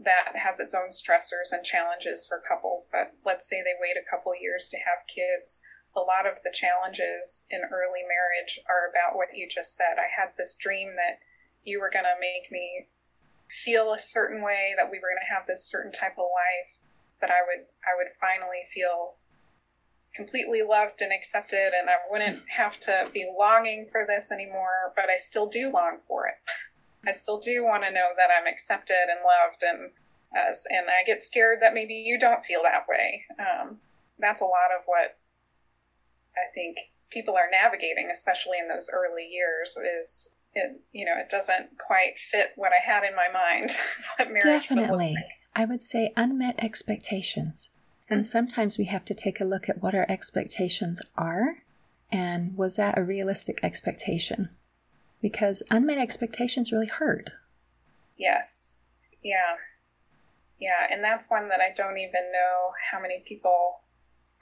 that 0.00 0.34
has 0.34 0.58
its 0.58 0.74
own 0.74 0.90
stressors 0.90 1.52
and 1.52 1.64
challenges 1.64 2.26
for 2.26 2.42
couples. 2.46 2.88
But 2.90 3.12
let's 3.24 3.48
say 3.48 3.62
they 3.62 3.78
wait 3.80 3.94
a 3.96 4.10
couple 4.10 4.32
years 4.34 4.68
to 4.70 4.78
have 4.78 5.06
kids 5.06 5.60
a 5.96 6.00
lot 6.00 6.26
of 6.26 6.42
the 6.42 6.52
challenges 6.52 7.46
in 7.50 7.62
early 7.70 8.02
marriage 8.02 8.58
are 8.68 8.90
about 8.90 9.16
what 9.16 9.34
you 9.34 9.48
just 9.48 9.76
said. 9.76 9.96
I 9.98 10.10
had 10.10 10.34
this 10.36 10.56
dream 10.56 10.96
that 10.96 11.22
you 11.62 11.80
were 11.80 11.90
going 11.90 12.04
to 12.04 12.20
make 12.20 12.50
me 12.50 12.86
feel 13.48 13.92
a 13.92 13.98
certain 13.98 14.42
way, 14.42 14.74
that 14.76 14.90
we 14.90 14.98
were 14.98 15.14
going 15.14 15.22
to 15.22 15.34
have 15.34 15.46
this 15.46 15.64
certain 15.64 15.92
type 15.92 16.18
of 16.18 16.26
life, 16.26 16.78
that 17.20 17.30
I 17.30 17.40
would 17.46 17.66
I 17.86 17.94
would 17.96 18.12
finally 18.20 18.66
feel 18.66 19.14
completely 20.14 20.62
loved 20.62 21.02
and 21.02 21.12
accepted 21.12 21.72
and 21.74 21.88
I 21.90 21.98
wouldn't 22.10 22.42
have 22.56 22.78
to 22.80 23.08
be 23.12 23.26
longing 23.38 23.86
for 23.90 24.04
this 24.06 24.30
anymore, 24.30 24.92
but 24.94 25.06
I 25.06 25.16
still 25.16 25.46
do 25.46 25.70
long 25.70 25.98
for 26.06 26.26
it. 26.26 26.34
I 27.06 27.12
still 27.12 27.38
do 27.38 27.64
want 27.64 27.82
to 27.84 27.92
know 27.92 28.10
that 28.16 28.30
I'm 28.30 28.46
accepted 28.46 29.10
and 29.10 29.20
loved 29.24 29.62
and 29.62 29.90
as 30.34 30.66
and 30.68 30.86
I 30.88 31.04
get 31.06 31.22
scared 31.22 31.60
that 31.62 31.74
maybe 31.74 31.94
you 31.94 32.18
don't 32.18 32.44
feel 32.44 32.60
that 32.62 32.86
way. 32.88 33.24
Um, 33.38 33.78
that's 34.18 34.40
a 34.40 34.44
lot 34.44 34.74
of 34.76 34.84
what 34.86 35.16
I 36.36 36.52
think 36.54 36.78
people 37.10 37.34
are 37.34 37.50
navigating, 37.50 38.10
especially 38.12 38.58
in 38.60 38.68
those 38.68 38.90
early 38.92 39.26
years, 39.26 39.76
is 39.76 40.28
it 40.54 40.80
you 40.92 41.04
know 41.04 41.14
it 41.18 41.30
doesn't 41.30 41.78
quite 41.78 42.18
fit 42.18 42.50
what 42.56 42.72
I 42.72 42.84
had 42.84 43.04
in 43.04 43.14
my 43.14 43.28
mind. 43.32 43.70
Definitely, 44.42 45.14
like. 45.14 45.24
I 45.54 45.64
would 45.64 45.82
say 45.82 46.12
unmet 46.16 46.62
expectations, 46.62 47.70
and 48.08 48.20
mm-hmm. 48.20 48.24
sometimes 48.24 48.78
we 48.78 48.86
have 48.86 49.04
to 49.06 49.14
take 49.14 49.40
a 49.40 49.44
look 49.44 49.68
at 49.68 49.82
what 49.82 49.94
our 49.94 50.06
expectations 50.08 51.00
are, 51.16 51.62
and 52.10 52.56
was 52.56 52.76
that 52.76 52.98
a 52.98 53.04
realistic 53.04 53.60
expectation? 53.62 54.50
Because 55.20 55.62
unmet 55.70 55.98
expectations 55.98 56.70
really 56.70 56.86
hurt. 56.86 57.30
Yes. 58.16 58.80
Yeah. 59.22 59.56
Yeah, 60.60 60.86
and 60.90 61.02
that's 61.02 61.30
one 61.30 61.48
that 61.48 61.60
I 61.60 61.74
don't 61.74 61.98
even 61.98 62.30
know 62.32 62.72
how 62.90 63.00
many 63.00 63.22
people 63.26 63.80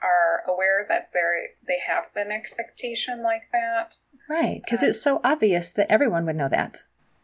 are 0.02 0.42
aware 0.50 0.84
that 0.88 1.10
they 1.12 1.20
they 1.66 1.78
have 1.86 2.04
an 2.14 2.32
expectation 2.32 3.22
like 3.22 3.42
that. 3.52 3.96
Right, 4.28 4.60
because 4.62 4.82
um, 4.82 4.88
it's 4.88 5.02
so 5.02 5.20
obvious 5.24 5.70
that 5.72 5.90
everyone 5.90 6.26
would 6.26 6.36
know 6.36 6.48
that. 6.48 6.78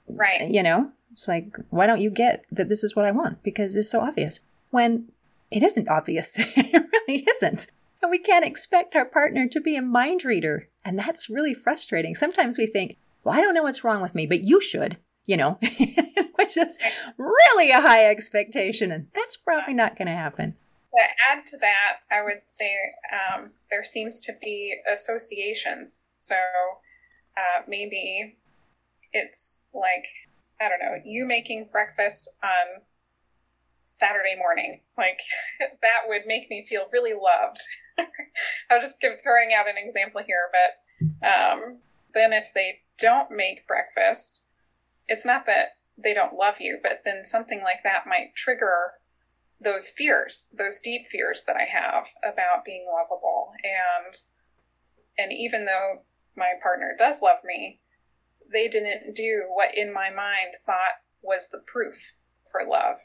Right. 0.08 0.50
You 0.50 0.62
know, 0.62 0.92
it's 1.12 1.28
like 1.28 1.56
why 1.70 1.86
don't 1.86 2.00
you 2.00 2.10
get 2.10 2.44
that 2.50 2.68
this 2.68 2.84
is 2.84 2.96
what 2.96 3.04
I 3.04 3.10
want 3.10 3.42
because 3.42 3.76
it's 3.76 3.90
so 3.90 4.00
obvious 4.00 4.40
when 4.70 5.08
it 5.50 5.62
isn't 5.62 5.88
obvious. 5.88 6.36
it 6.38 6.86
really 6.92 7.26
isn't. 7.30 7.68
And 8.00 8.10
we 8.10 8.18
can't 8.18 8.44
expect 8.44 8.94
our 8.94 9.04
partner 9.04 9.48
to 9.48 9.60
be 9.60 9.74
a 9.74 9.82
mind 9.82 10.24
reader, 10.24 10.68
and 10.84 10.98
that's 10.98 11.28
really 11.28 11.54
frustrating. 11.54 12.14
Sometimes 12.14 12.56
we 12.56 12.66
think, 12.66 12.96
"Well, 13.24 13.36
I 13.36 13.40
don't 13.40 13.54
know 13.54 13.64
what's 13.64 13.82
wrong 13.82 14.00
with 14.00 14.14
me, 14.14 14.26
but 14.26 14.44
you 14.44 14.60
should." 14.60 14.98
You 15.26 15.36
know, 15.36 15.58
which 16.36 16.56
is 16.56 16.78
really 17.18 17.70
a 17.70 17.82
high 17.82 18.06
expectation, 18.06 18.92
and 18.92 19.08
that's 19.12 19.36
probably 19.36 19.74
not 19.74 19.96
going 19.96 20.06
to 20.06 20.14
happen 20.14 20.56
to 20.98 21.04
add 21.30 21.46
to 21.46 21.58
that, 21.58 22.00
I 22.10 22.22
would 22.22 22.42
say 22.46 22.70
um, 23.12 23.50
there 23.70 23.84
seems 23.84 24.20
to 24.22 24.32
be 24.40 24.74
associations. 24.92 26.06
So 26.16 26.34
uh, 27.36 27.62
maybe 27.68 28.36
it's 29.12 29.58
like, 29.72 30.06
I 30.60 30.68
don't 30.68 30.80
know, 30.80 31.00
you 31.04 31.24
making 31.24 31.68
breakfast 31.70 32.28
on 32.42 32.82
Saturday 33.82 34.34
morning. 34.36 34.80
Like 34.96 35.20
that 35.82 36.08
would 36.08 36.22
make 36.26 36.50
me 36.50 36.66
feel 36.68 36.88
really 36.92 37.14
loved. 37.14 37.60
I'll 38.70 38.80
just 38.80 39.00
give 39.00 39.22
throwing 39.22 39.50
out 39.58 39.68
an 39.68 39.76
example 39.82 40.20
here, 40.26 40.50
but 40.52 41.26
um, 41.26 41.78
then 42.14 42.32
if 42.32 42.52
they 42.54 42.80
don't 42.98 43.30
make 43.30 43.68
breakfast, 43.68 44.44
it's 45.06 45.24
not 45.24 45.46
that 45.46 45.76
they 45.96 46.12
don't 46.12 46.34
love 46.34 46.56
you, 46.60 46.78
but 46.82 47.02
then 47.04 47.24
something 47.24 47.60
like 47.62 47.82
that 47.84 48.06
might 48.06 48.34
trigger 48.34 48.92
those 49.60 49.88
fears, 49.88 50.48
those 50.56 50.80
deep 50.80 51.08
fears 51.10 51.44
that 51.46 51.56
I 51.56 51.64
have 51.64 52.08
about 52.22 52.64
being 52.64 52.86
lovable. 52.92 53.52
And 53.64 54.14
and 55.18 55.32
even 55.32 55.64
though 55.64 56.02
my 56.36 56.52
partner 56.62 56.94
does 56.96 57.20
love 57.22 57.38
me, 57.44 57.80
they 58.52 58.68
didn't 58.68 59.14
do 59.14 59.46
what 59.48 59.76
in 59.76 59.92
my 59.92 60.10
mind 60.10 60.54
thought 60.64 61.02
was 61.22 61.48
the 61.48 61.58
proof 61.58 62.14
for 62.50 62.62
love. 62.66 62.98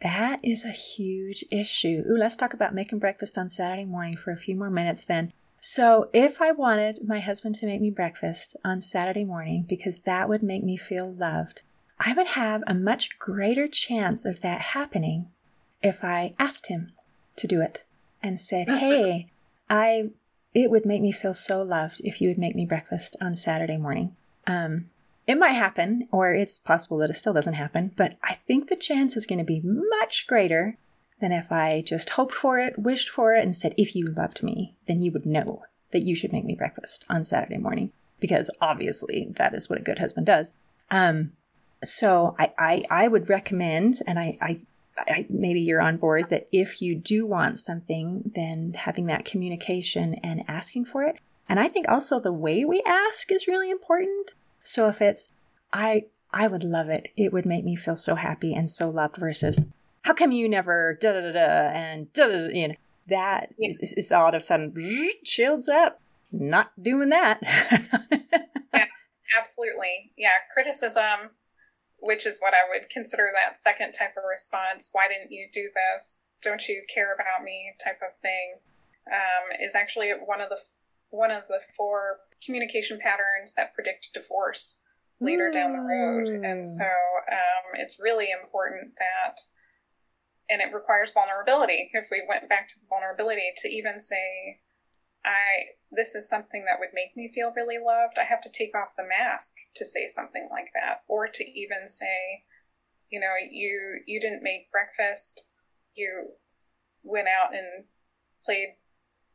That 0.00 0.40
is 0.42 0.64
a 0.64 0.70
huge 0.70 1.44
issue. 1.50 2.02
Ooh, 2.06 2.18
let's 2.18 2.36
talk 2.36 2.52
about 2.52 2.74
making 2.74 2.98
breakfast 2.98 3.38
on 3.38 3.48
Saturday 3.48 3.86
morning 3.86 4.16
for 4.16 4.32
a 4.32 4.36
few 4.36 4.54
more 4.54 4.70
minutes 4.70 5.04
then. 5.04 5.30
So, 5.60 6.10
if 6.12 6.42
I 6.42 6.52
wanted 6.52 7.08
my 7.08 7.20
husband 7.20 7.54
to 7.56 7.66
make 7.66 7.80
me 7.80 7.88
breakfast 7.88 8.54
on 8.62 8.82
Saturday 8.82 9.24
morning 9.24 9.64
because 9.66 10.00
that 10.00 10.28
would 10.28 10.42
make 10.42 10.62
me 10.62 10.76
feel 10.76 11.10
loved, 11.10 11.62
I 11.98 12.12
would 12.12 12.26
have 12.28 12.62
a 12.66 12.74
much 12.74 13.18
greater 13.18 13.66
chance 13.66 14.26
of 14.26 14.40
that 14.40 14.60
happening 14.60 15.30
if 15.84 16.02
I 16.02 16.32
asked 16.38 16.66
him 16.66 16.92
to 17.36 17.46
do 17.46 17.60
it 17.60 17.84
and 18.22 18.40
said, 18.40 18.66
"Hey, 18.68 19.30
I 19.68 20.10
it 20.54 20.70
would 20.70 20.86
make 20.86 21.02
me 21.02 21.12
feel 21.12 21.34
so 21.34 21.62
loved 21.62 22.00
if 22.04 22.20
you 22.20 22.28
would 22.28 22.38
make 22.38 22.56
me 22.56 22.64
breakfast 22.64 23.16
on 23.20 23.34
Saturday 23.34 23.76
morning." 23.76 24.16
Um, 24.46 24.90
it 25.26 25.38
might 25.38 25.52
happen, 25.52 26.08
or 26.10 26.32
it's 26.32 26.58
possible 26.58 26.98
that 26.98 27.10
it 27.10 27.14
still 27.14 27.32
doesn't 27.32 27.54
happen, 27.54 27.92
but 27.96 28.16
I 28.22 28.34
think 28.46 28.68
the 28.68 28.76
chance 28.76 29.16
is 29.16 29.26
going 29.26 29.38
to 29.38 29.44
be 29.44 29.60
much 29.62 30.26
greater 30.26 30.76
than 31.20 31.32
if 31.32 31.52
I 31.52 31.80
just 31.80 32.10
hoped 32.10 32.34
for 32.34 32.58
it, 32.58 32.78
wished 32.78 33.08
for 33.08 33.34
it, 33.34 33.44
and 33.44 33.54
said, 33.54 33.74
"If 33.76 33.94
you 33.94 34.06
loved 34.06 34.42
me, 34.42 34.74
then 34.86 35.02
you 35.02 35.12
would 35.12 35.26
know 35.26 35.64
that 35.92 36.02
you 36.02 36.14
should 36.14 36.32
make 36.32 36.44
me 36.44 36.54
breakfast 36.54 37.04
on 37.08 37.24
Saturday 37.24 37.58
morning," 37.58 37.92
because 38.20 38.50
obviously 38.60 39.28
that 39.36 39.54
is 39.54 39.68
what 39.68 39.78
a 39.78 39.82
good 39.82 39.98
husband 39.98 40.26
does. 40.26 40.54
Um, 40.90 41.32
so 41.82 42.34
I, 42.38 42.52
I, 42.58 42.84
I 42.90 43.08
would 43.08 43.28
recommend, 43.28 44.00
and 44.06 44.18
I, 44.18 44.38
I 44.40 44.60
I, 44.96 45.26
maybe 45.28 45.60
you're 45.60 45.80
on 45.80 45.96
board 45.96 46.30
that 46.30 46.48
if 46.52 46.80
you 46.80 46.94
do 46.94 47.26
want 47.26 47.58
something, 47.58 48.30
then 48.34 48.74
having 48.74 49.04
that 49.06 49.24
communication 49.24 50.14
and 50.14 50.44
asking 50.48 50.84
for 50.86 51.02
it. 51.02 51.18
And 51.48 51.58
I 51.60 51.68
think 51.68 51.88
also 51.88 52.20
the 52.20 52.32
way 52.32 52.64
we 52.64 52.82
ask 52.86 53.30
is 53.30 53.48
really 53.48 53.70
important. 53.70 54.32
So 54.62 54.88
if 54.88 55.02
it's, 55.02 55.32
I, 55.72 56.04
I 56.30 56.46
would 56.46 56.64
love 56.64 56.88
it. 56.88 57.08
It 57.16 57.32
would 57.32 57.46
make 57.46 57.64
me 57.64 57.76
feel 57.76 57.96
so 57.96 58.14
happy 58.14 58.54
and 58.54 58.70
so 58.70 58.88
loved 58.88 59.16
versus, 59.16 59.60
how 60.02 60.14
come 60.14 60.32
you 60.32 60.48
never 60.48 60.98
da 61.00 61.12
da 61.12 61.20
da 61.20 61.32
da 61.32 61.70
and 61.70 62.12
da 62.12 62.26
da, 62.26 62.48
you 62.48 62.68
know, 62.68 62.74
that 63.08 63.54
yeah. 63.58 63.70
is, 63.80 63.92
is 63.92 64.12
all 64.12 64.28
of 64.28 64.34
a 64.34 64.40
sudden 64.40 64.74
shields 65.24 65.68
up. 65.68 66.00
Not 66.32 66.72
doing 66.82 67.10
that. 67.10 67.38
yeah, 68.74 68.86
absolutely. 69.38 70.12
Yeah, 70.16 70.30
criticism 70.52 71.30
which 72.04 72.26
is 72.26 72.38
what 72.38 72.52
I 72.52 72.68
would 72.68 72.90
consider 72.90 73.30
that 73.32 73.58
second 73.58 73.92
type 73.92 74.12
of 74.16 74.24
response. 74.30 74.90
Why 74.92 75.08
didn't 75.08 75.32
you 75.32 75.48
do 75.52 75.70
this? 75.72 76.20
Don't 76.42 76.68
you 76.68 76.84
care 76.92 77.14
about 77.14 77.42
me? 77.42 77.72
Type 77.82 78.00
of 78.06 78.14
thing 78.20 78.60
um, 79.08 79.56
is 79.64 79.74
actually 79.74 80.12
one 80.24 80.42
of 80.42 80.50
the 80.50 80.58
one 81.08 81.30
of 81.30 81.46
the 81.48 81.60
four 81.76 82.18
communication 82.44 82.98
patterns 82.98 83.54
that 83.56 83.72
predict 83.72 84.10
divorce 84.12 84.82
later 85.20 85.48
Ooh. 85.48 85.52
down 85.52 85.72
the 85.72 85.82
road. 85.82 86.28
And 86.44 86.68
so 86.68 86.84
um, 86.84 87.66
it's 87.74 88.00
really 88.00 88.28
important 88.34 88.92
that, 88.98 89.38
and 90.50 90.60
it 90.60 90.74
requires 90.74 91.12
vulnerability. 91.12 91.90
If 91.94 92.08
we 92.10 92.22
went 92.28 92.48
back 92.48 92.68
to 92.68 92.74
vulnerability 92.90 93.52
to 93.62 93.68
even 93.68 94.00
say, 94.00 94.60
I 95.24 95.76
this 95.90 96.14
is 96.14 96.28
something 96.28 96.64
that 96.64 96.80
would 96.80 96.90
make 96.92 97.16
me 97.16 97.30
feel 97.32 97.52
really 97.54 97.78
loved. 97.78 98.18
I 98.18 98.24
have 98.24 98.40
to 98.42 98.50
take 98.50 98.74
off 98.74 98.96
the 98.96 99.06
mask 99.06 99.52
to 99.76 99.84
say 99.84 100.08
something 100.08 100.48
like 100.50 100.70
that, 100.74 101.02
or 101.08 101.28
to 101.28 101.44
even 101.44 101.86
say, 101.86 102.44
you 103.10 103.20
know, 103.20 103.32
you 103.50 104.00
you 104.06 104.20
didn't 104.20 104.42
make 104.42 104.72
breakfast, 104.72 105.46
you 105.94 106.30
went 107.02 107.28
out 107.28 107.54
and 107.54 107.84
played 108.44 108.76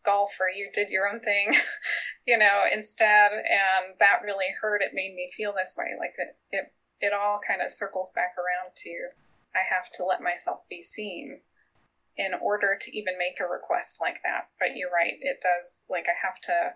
golf, 0.06 0.38
or 0.40 0.50
you 0.50 0.70
did 0.74 0.90
your 0.90 1.08
own 1.08 1.20
thing. 1.20 1.54
you 2.28 2.38
know, 2.38 2.64
instead. 2.72 3.32
And 3.32 3.98
that 4.00 4.22
really 4.24 4.54
hurt. 4.62 4.82
It 4.82 4.92
made 4.94 5.16
me 5.16 5.32
feel 5.36 5.54
this 5.54 5.76
way. 5.78 5.96
Like 5.98 6.14
it, 6.18 6.38
it, 6.52 6.74
it 7.02 7.14
all 7.14 7.40
kind 7.46 7.62
of 7.62 7.72
circles 7.72 8.12
back 8.14 8.36
around 8.38 8.76
to 8.76 9.10
I 9.56 9.66
have 9.74 9.92
to 9.94 10.06
let 10.06 10.22
myself 10.22 10.60
be 10.70 10.84
seen 10.84 11.40
in 12.20 12.36
order 12.36 12.76
to 12.76 12.90
even 12.92 13.16
make 13.18 13.40
a 13.40 13.48
request 13.48 14.00
like 14.02 14.20
that. 14.28 14.52
But 14.60 14.76
you're 14.76 14.92
right. 14.92 15.16
It 15.22 15.40
does, 15.40 15.86
like, 15.90 16.04
I 16.12 16.20
have 16.20 16.40
to, 16.52 16.76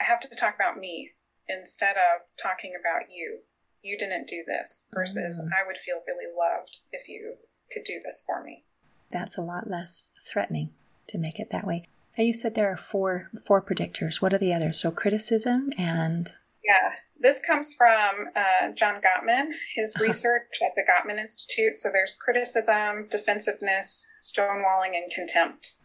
I 0.00 0.04
have 0.04 0.20
to 0.20 0.28
talk 0.38 0.54
about 0.54 0.78
me 0.78 1.10
instead 1.48 1.96
of 1.98 2.22
talking 2.40 2.72
about 2.78 3.10
you. 3.10 3.40
You 3.82 3.98
didn't 3.98 4.28
do 4.28 4.44
this 4.46 4.84
versus 4.94 5.40
mm. 5.40 5.48
I 5.50 5.66
would 5.66 5.76
feel 5.76 6.06
really 6.06 6.30
loved 6.30 6.80
if 6.92 7.08
you 7.08 7.34
could 7.72 7.84
do 7.84 8.00
this 8.04 8.22
for 8.24 8.42
me. 8.42 8.64
That's 9.10 9.36
a 9.36 9.42
lot 9.42 9.68
less 9.68 10.12
threatening 10.24 10.70
to 11.08 11.18
make 11.18 11.38
it 11.38 11.50
that 11.50 11.66
way. 11.66 11.84
Now 12.16 12.24
you 12.24 12.32
said 12.32 12.54
there 12.54 12.72
are 12.72 12.76
four 12.76 13.30
four 13.44 13.62
predictors. 13.62 14.20
What 14.20 14.32
are 14.32 14.38
the 14.38 14.54
others? 14.54 14.80
So 14.80 14.90
criticism 14.90 15.70
and 15.78 16.32
yeah, 16.64 16.94
this 17.20 17.40
comes 17.40 17.74
from 17.74 18.28
uh, 18.34 18.72
John 18.74 18.96
Gottman, 18.96 19.52
his 19.74 19.94
uh-huh. 19.96 20.04
research 20.04 20.58
at 20.64 20.74
the 20.74 20.82
Gottman 20.82 21.18
Institute. 21.18 21.78
So 21.78 21.90
there's 21.90 22.14
criticism, 22.14 23.06
defensiveness, 23.10 24.06
stonewalling, 24.22 24.94
and 24.94 25.10
contempt. 25.14 25.76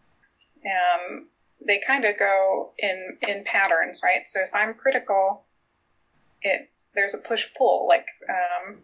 Um, 0.66 1.28
they 1.66 1.80
kind 1.86 2.06
of 2.06 2.18
go 2.18 2.72
in 2.78 3.18
in 3.28 3.44
patterns, 3.44 4.02
right? 4.04 4.28
So 4.28 4.42
if 4.42 4.54
I'm 4.54 4.74
critical, 4.74 5.44
it 6.42 6.70
there's 6.94 7.14
a 7.14 7.20
push 7.20 7.48
pull. 7.58 7.88
Like 7.88 8.08
um, 8.28 8.80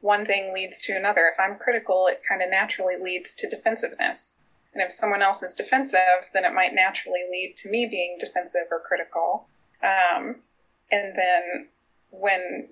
one 0.00 0.26
thing 0.26 0.52
leads 0.52 0.80
to 0.82 0.96
another. 0.96 1.30
If 1.32 1.38
I'm 1.38 1.58
critical, 1.58 2.08
it 2.08 2.22
kind 2.28 2.42
of 2.42 2.50
naturally 2.50 2.96
leads 3.00 3.34
to 3.36 3.48
defensiveness. 3.48 4.36
And 4.72 4.82
if 4.82 4.92
someone 4.92 5.22
else 5.22 5.42
is 5.42 5.54
defensive, 5.54 6.30
then 6.32 6.44
it 6.44 6.52
might 6.52 6.74
naturally 6.74 7.20
lead 7.30 7.54
to 7.58 7.70
me 7.70 7.86
being 7.86 8.16
defensive 8.18 8.66
or 8.72 8.80
critical. 8.80 9.46
Um, 9.82 10.36
and 10.90 11.16
then 11.16 11.68
when 12.20 12.68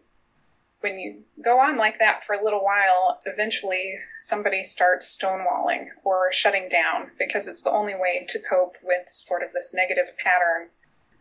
when 0.83 0.99
you 0.99 1.23
go 1.43 1.61
on 1.61 1.79
like 1.79 1.99
that 2.01 2.25
for 2.25 2.35
a 2.35 2.43
little 2.43 2.65
while, 2.65 3.21
eventually 3.25 3.95
somebody 4.19 4.65
starts 4.65 5.17
stonewalling 5.17 5.87
or 6.05 6.33
shutting 6.33 6.69
down 6.69 7.13
because 7.19 7.47
it's 7.47 7.63
the 7.63 7.71
only 7.71 7.95
way 7.95 8.27
to 8.29 8.41
cope 8.41 8.77
with 8.83 9.09
sort 9.09 9.45
of 9.45 9.53
this 9.53 9.73
negative 9.73 10.17
pattern 10.19 10.71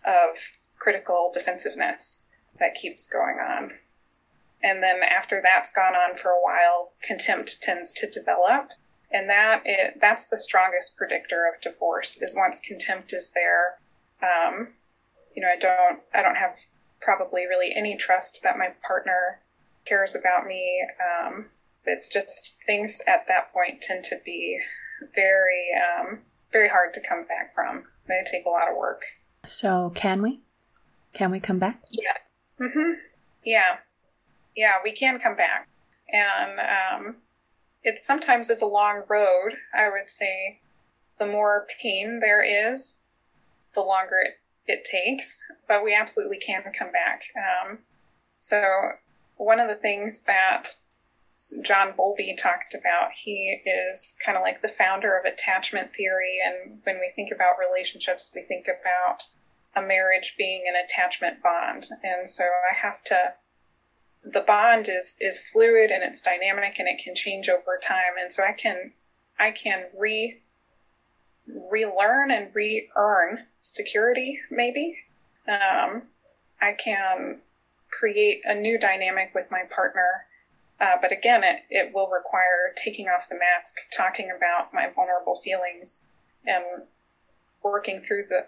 of 0.04 0.38
critical 0.80 1.30
defensiveness 1.32 2.26
that 2.60 2.74
keeps 2.74 3.08
going 3.08 3.38
on. 3.38 3.74
And 4.64 4.82
then 4.82 5.02
after 5.04 5.42
that's 5.44 5.72
gone 5.72 5.96
on 5.96 6.18
for 6.18 6.30
a 6.30 6.42
while, 6.42 6.94
contempt 7.04 7.62
tends 7.62 7.94
to 7.94 8.10
develop. 8.10 8.70
And 9.12 9.30
that 9.30 9.64
is, 9.66 10.00
that's 10.00 10.26
the 10.26 10.38
strongest 10.38 10.96
predictor 10.98 11.48
of 11.48 11.62
divorce 11.62 12.18
is 12.22 12.36
once 12.36 12.60
contempt 12.60 13.14
is 13.14 13.32
there. 13.32 13.80
Um, 14.22 14.70
you 15.36 15.42
know, 15.42 15.50
I 15.50 15.58
don't, 15.58 16.02
I 16.14 16.22
don't 16.22 16.36
have 16.36 16.58
probably 17.02 17.46
really 17.46 17.74
any 17.76 17.98
trust 17.98 18.42
that 18.44 18.58
my 18.58 18.70
partner 18.86 19.42
cares 19.86 20.16
about 20.16 20.46
me. 20.46 20.86
Um, 21.00 21.48
it's 21.86 22.08
just 22.08 22.60
things 22.66 23.02
at 23.08 23.26
that 23.28 23.52
point 23.52 23.82
tend 23.82 24.04
to 24.06 24.20
be 24.24 24.60
very, 25.16 25.70
um, 25.76 26.20
very 26.52 26.70
hard 26.70 26.94
to 26.94 27.02
come 27.02 27.26
back 27.26 27.54
from. 27.56 27.86
They 28.08 28.24
take 28.30 28.46
a 28.46 28.50
lot 28.50 28.70
of 28.70 28.78
work. 28.78 29.04
So, 29.44 29.90
can 29.96 30.22
we? 30.22 30.42
Can 31.14 31.32
we 31.32 31.40
come 31.40 31.60
back? 31.60 31.82
Yes. 31.92 32.44
Mm-hmm. 32.60 32.94
Yeah. 33.44 33.78
Yeah, 34.56 34.74
we 34.84 34.92
can 34.92 35.20
come 35.20 35.36
back. 35.36 35.68
And 36.12 36.60
um, 36.60 37.16
it 37.84 38.00
sometimes 38.04 38.50
is 38.50 38.62
a 38.62 38.68
long 38.68 39.04
road, 39.10 39.54
I 39.74 39.90
would 39.90 40.10
say. 40.10 40.60
The 41.18 41.26
more 41.26 41.68
pain 41.82 42.20
there 42.20 42.44
is, 42.74 43.00
the 43.74 43.82
longer 43.82 44.18
it 44.26 44.41
it 44.72 44.86
takes, 44.86 45.44
but 45.68 45.84
we 45.84 45.94
absolutely 45.94 46.38
can 46.38 46.64
come 46.78 46.92
back. 46.92 47.24
Um, 47.36 47.80
so, 48.40 48.92
one 49.38 49.60
of 49.60 49.68
the 49.68 49.76
things 49.76 50.24
that 50.24 50.68
John 51.64 51.94
Bowlby 51.98 52.36
talked 52.36 52.76
about, 52.76 53.12
he 53.14 53.62
is 53.66 54.16
kind 54.24 54.38
of 54.38 54.44
like 54.44 54.62
the 54.62 54.68
founder 54.68 55.18
of 55.18 55.26
attachment 55.26 55.94
theory. 55.94 56.40
And 56.46 56.80
when 56.84 57.00
we 57.00 57.12
think 57.16 57.32
about 57.32 57.56
relationships, 57.60 58.32
we 58.36 58.44
think 58.44 58.68
about 58.68 59.24
a 59.76 59.82
marriage 59.82 60.36
being 60.38 60.64
an 60.68 60.76
attachment 60.76 61.42
bond. 61.42 61.88
And 62.04 62.30
so 62.30 62.44
I 62.44 62.76
have 62.76 63.04
to, 63.06 63.34
the 64.24 64.42
bond 64.42 64.90
is, 64.90 65.18
is 65.20 65.40
fluid 65.40 65.90
and 65.90 66.04
it's 66.04 66.22
dynamic 66.22 66.78
and 66.78 66.88
it 66.88 67.02
can 67.04 67.16
change 67.16 67.50
over 67.50 67.80
time. 67.82 68.20
And 68.22 68.32
so 68.32 68.44
I 68.44 68.54
can, 68.54 68.94
I 69.40 69.52
can 69.52 69.86
re 69.98 70.42
relearn 71.48 72.32
and 72.32 72.54
re-earn 72.54 73.40
security 73.60 74.40
maybe. 74.50 74.98
Um, 75.48 76.04
i 76.62 76.74
can 76.74 77.40
create 77.90 78.42
a 78.46 78.54
new 78.54 78.78
dynamic 78.78 79.32
with 79.34 79.50
my 79.50 79.64
partner 79.74 80.28
uh, 80.80 80.96
but 81.02 81.12
again 81.12 81.44
it, 81.44 81.64
it 81.70 81.94
will 81.94 82.10
require 82.10 82.74
taking 82.76 83.08
off 83.08 83.28
the 83.28 83.36
mask 83.36 83.78
talking 83.96 84.30
about 84.36 84.74
my 84.74 84.88
vulnerable 84.90 85.36
feelings 85.36 86.02
and 86.46 86.84
working 87.64 88.02
through 88.02 88.26
the 88.30 88.46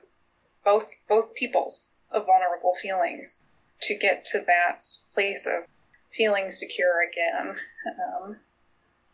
both 0.63 0.95
both 1.09 1.33
people's 1.33 1.93
vulnerable 2.11 2.73
feelings 2.79 3.39
to 3.81 3.95
get 3.95 4.23
to 4.25 4.39
that 4.45 4.83
place 5.13 5.45
of 5.45 5.65
feeling 6.11 6.51
secure 6.51 7.01
again. 7.01 7.55
Um, 7.87 8.37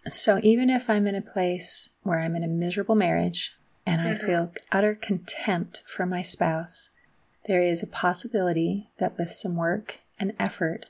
so 0.08 0.40
even 0.44 0.70
if 0.70 0.90
i'm 0.90 1.08
in 1.08 1.16
a 1.16 1.22
place 1.22 1.90
where 2.04 2.20
i'm 2.20 2.36
in 2.36 2.44
a 2.44 2.48
miserable 2.48 2.96
marriage 2.96 3.52
and 3.90 4.02
I 4.02 4.14
mm-hmm. 4.14 4.26
feel 4.26 4.52
utter 4.72 4.94
contempt 4.94 5.82
for 5.88 6.06
my 6.06 6.22
spouse, 6.22 6.92
there 7.48 7.64
is 7.64 7.82
a 7.82 7.88
possibility 7.88 8.92
that 9.00 9.18
with 9.18 9.32
some 9.32 9.56
work 9.56 10.02
and 10.20 10.34
effort, 10.40 10.86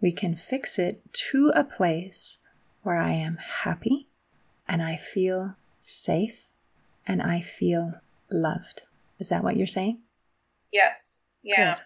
we 0.00 0.10
can 0.10 0.34
fix 0.34 0.78
it 0.78 1.02
to 1.12 1.52
a 1.54 1.64
place 1.64 2.38
where 2.82 2.96
I 2.96 3.10
am 3.10 3.36
happy 3.36 4.08
and 4.66 4.82
I 4.82 4.96
feel 4.96 5.56
safe 5.82 6.46
and 7.06 7.20
I 7.20 7.42
feel 7.42 8.00
loved. 8.30 8.84
Is 9.18 9.28
that 9.28 9.44
what 9.44 9.56
you're 9.58 9.66
saying? 9.66 9.98
Yes. 10.72 11.26
Yeah. 11.42 11.74
Good. 11.74 11.82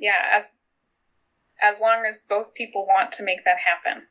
Yeah, 0.00 0.22
as 0.32 0.54
as 1.60 1.80
long 1.80 2.04
as 2.08 2.20
both 2.28 2.54
people 2.54 2.84
want 2.84 3.12
to 3.12 3.22
make 3.22 3.44
that 3.44 3.58
happen. 3.58 4.04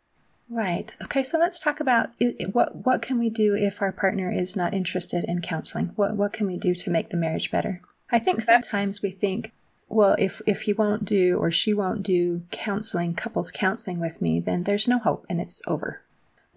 Right. 0.49 0.93
Okay. 1.03 1.23
So 1.23 1.37
let's 1.37 1.59
talk 1.59 1.79
about 1.79 2.09
what 2.53 2.85
what 2.85 3.01
can 3.01 3.19
we 3.19 3.29
do 3.29 3.53
if 3.55 3.81
our 3.81 3.91
partner 3.91 4.31
is 4.31 4.55
not 4.55 4.73
interested 4.73 5.25
in 5.25 5.41
counseling? 5.41 5.91
What 5.95 6.15
what 6.15 6.33
can 6.33 6.47
we 6.47 6.57
do 6.57 6.73
to 6.73 6.89
make 6.89 7.09
the 7.09 7.17
marriage 7.17 7.51
better? 7.51 7.81
I 8.11 8.19
think 8.19 8.41
sometimes 8.41 9.01
we 9.01 9.11
think, 9.11 9.51
well, 9.89 10.15
if 10.17 10.41
if 10.45 10.61
he 10.61 10.73
won't 10.73 11.03
do 11.03 11.37
or 11.37 11.51
she 11.51 11.73
won't 11.73 12.03
do 12.03 12.43
counseling, 12.51 13.13
couples 13.13 13.51
counseling 13.51 13.99
with 13.99 14.21
me, 14.21 14.39
then 14.39 14.63
there's 14.63 14.87
no 14.87 14.99
hope 14.99 15.25
and 15.29 15.41
it's 15.41 15.61
over. 15.67 16.01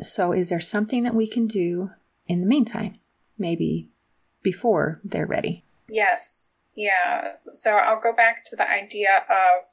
So 0.00 0.32
is 0.32 0.50
there 0.50 0.60
something 0.60 1.02
that 1.02 1.14
we 1.14 1.26
can 1.26 1.46
do 1.46 1.90
in 2.28 2.40
the 2.40 2.46
meantime? 2.46 2.96
Maybe 3.38 3.88
before 4.42 5.00
they're 5.02 5.26
ready. 5.26 5.64
Yes. 5.88 6.58
Yeah. 6.76 7.32
So 7.52 7.72
I'll 7.72 8.00
go 8.00 8.14
back 8.14 8.44
to 8.44 8.56
the 8.56 8.68
idea 8.68 9.24
of 9.28 9.66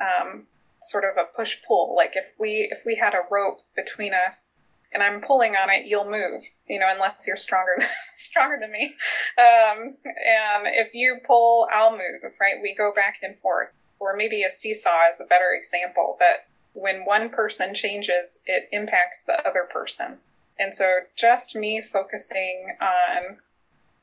um, 0.00 0.46
sort 0.82 1.04
of 1.04 1.16
a 1.16 1.34
push 1.36 1.56
pull. 1.66 1.94
Like 1.96 2.14
if 2.14 2.34
we 2.38 2.68
if 2.70 2.82
we 2.84 2.96
had 2.96 3.14
a 3.14 3.26
rope 3.30 3.60
between 3.76 4.12
us 4.14 4.54
and 4.92 5.02
I'm 5.02 5.20
pulling 5.20 5.54
on 5.54 5.70
it, 5.70 5.86
you'll 5.86 6.10
move, 6.10 6.42
you 6.66 6.78
know, 6.78 6.86
unless 6.88 7.26
you're 7.26 7.36
stronger 7.36 7.76
stronger 8.14 8.56
than 8.60 8.72
me. 8.72 8.94
Um, 9.38 9.96
and 10.04 10.66
if 10.66 10.94
you 10.94 11.18
pull, 11.26 11.68
I'll 11.72 11.92
move. 11.92 12.32
Right? 12.40 12.56
We 12.62 12.74
go 12.74 12.92
back 12.94 13.16
and 13.22 13.38
forth. 13.38 13.68
Or 14.00 14.16
maybe 14.16 14.44
a 14.44 14.50
seesaw 14.50 15.10
is 15.10 15.20
a 15.20 15.24
better 15.24 15.52
example. 15.58 16.16
But 16.20 16.46
when 16.72 17.04
one 17.04 17.30
person 17.30 17.74
changes, 17.74 18.40
it 18.46 18.68
impacts 18.70 19.24
the 19.24 19.46
other 19.46 19.66
person. 19.68 20.18
And 20.58 20.74
so 20.74 21.00
just 21.16 21.56
me 21.56 21.82
focusing 21.82 22.76
on 22.80 23.38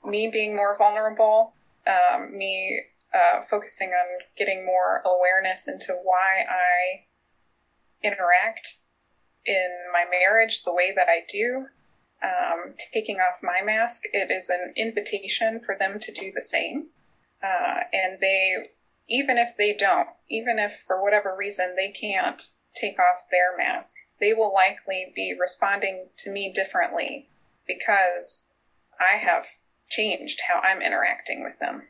me 0.09 0.29
being 0.31 0.55
more 0.55 0.75
vulnerable, 0.77 1.53
um, 1.87 2.37
me 2.37 2.81
uh, 3.15 3.41
focusing 3.41 3.89
on 3.89 4.19
getting 4.37 4.65
more 4.65 5.01
awareness 5.05 5.67
into 5.67 5.93
why 6.03 6.43
I 6.49 7.05
interact 8.05 8.77
in 9.45 9.67
my 9.93 10.03
marriage 10.09 10.63
the 10.63 10.73
way 10.73 10.91
that 10.95 11.07
I 11.07 11.23
do, 11.31 11.67
um, 12.23 12.73
taking 12.93 13.17
off 13.17 13.41
my 13.43 13.63
mask, 13.63 14.03
it 14.11 14.31
is 14.31 14.49
an 14.49 14.73
invitation 14.75 15.59
for 15.59 15.75
them 15.77 15.99
to 15.99 16.11
do 16.11 16.31
the 16.33 16.41
same. 16.41 16.87
Uh, 17.43 17.81
and 17.93 18.19
they, 18.19 18.69
even 19.07 19.37
if 19.37 19.55
they 19.57 19.75
don't, 19.77 20.09
even 20.29 20.57
if 20.57 20.83
for 20.85 21.01
whatever 21.01 21.35
reason 21.37 21.75
they 21.75 21.91
can't 21.91 22.41
take 22.75 22.97
off 22.99 23.25
their 23.31 23.55
mask, 23.55 23.95
they 24.19 24.33
will 24.33 24.53
likely 24.53 25.11
be 25.15 25.35
responding 25.39 26.07
to 26.17 26.31
me 26.31 26.51
differently 26.53 27.29
because 27.67 28.45
I 28.99 29.17
have 29.17 29.47
changed 29.89 30.41
how 30.47 30.59
I'm 30.59 30.81
interacting 30.81 31.43
with 31.43 31.59
them. 31.59 31.83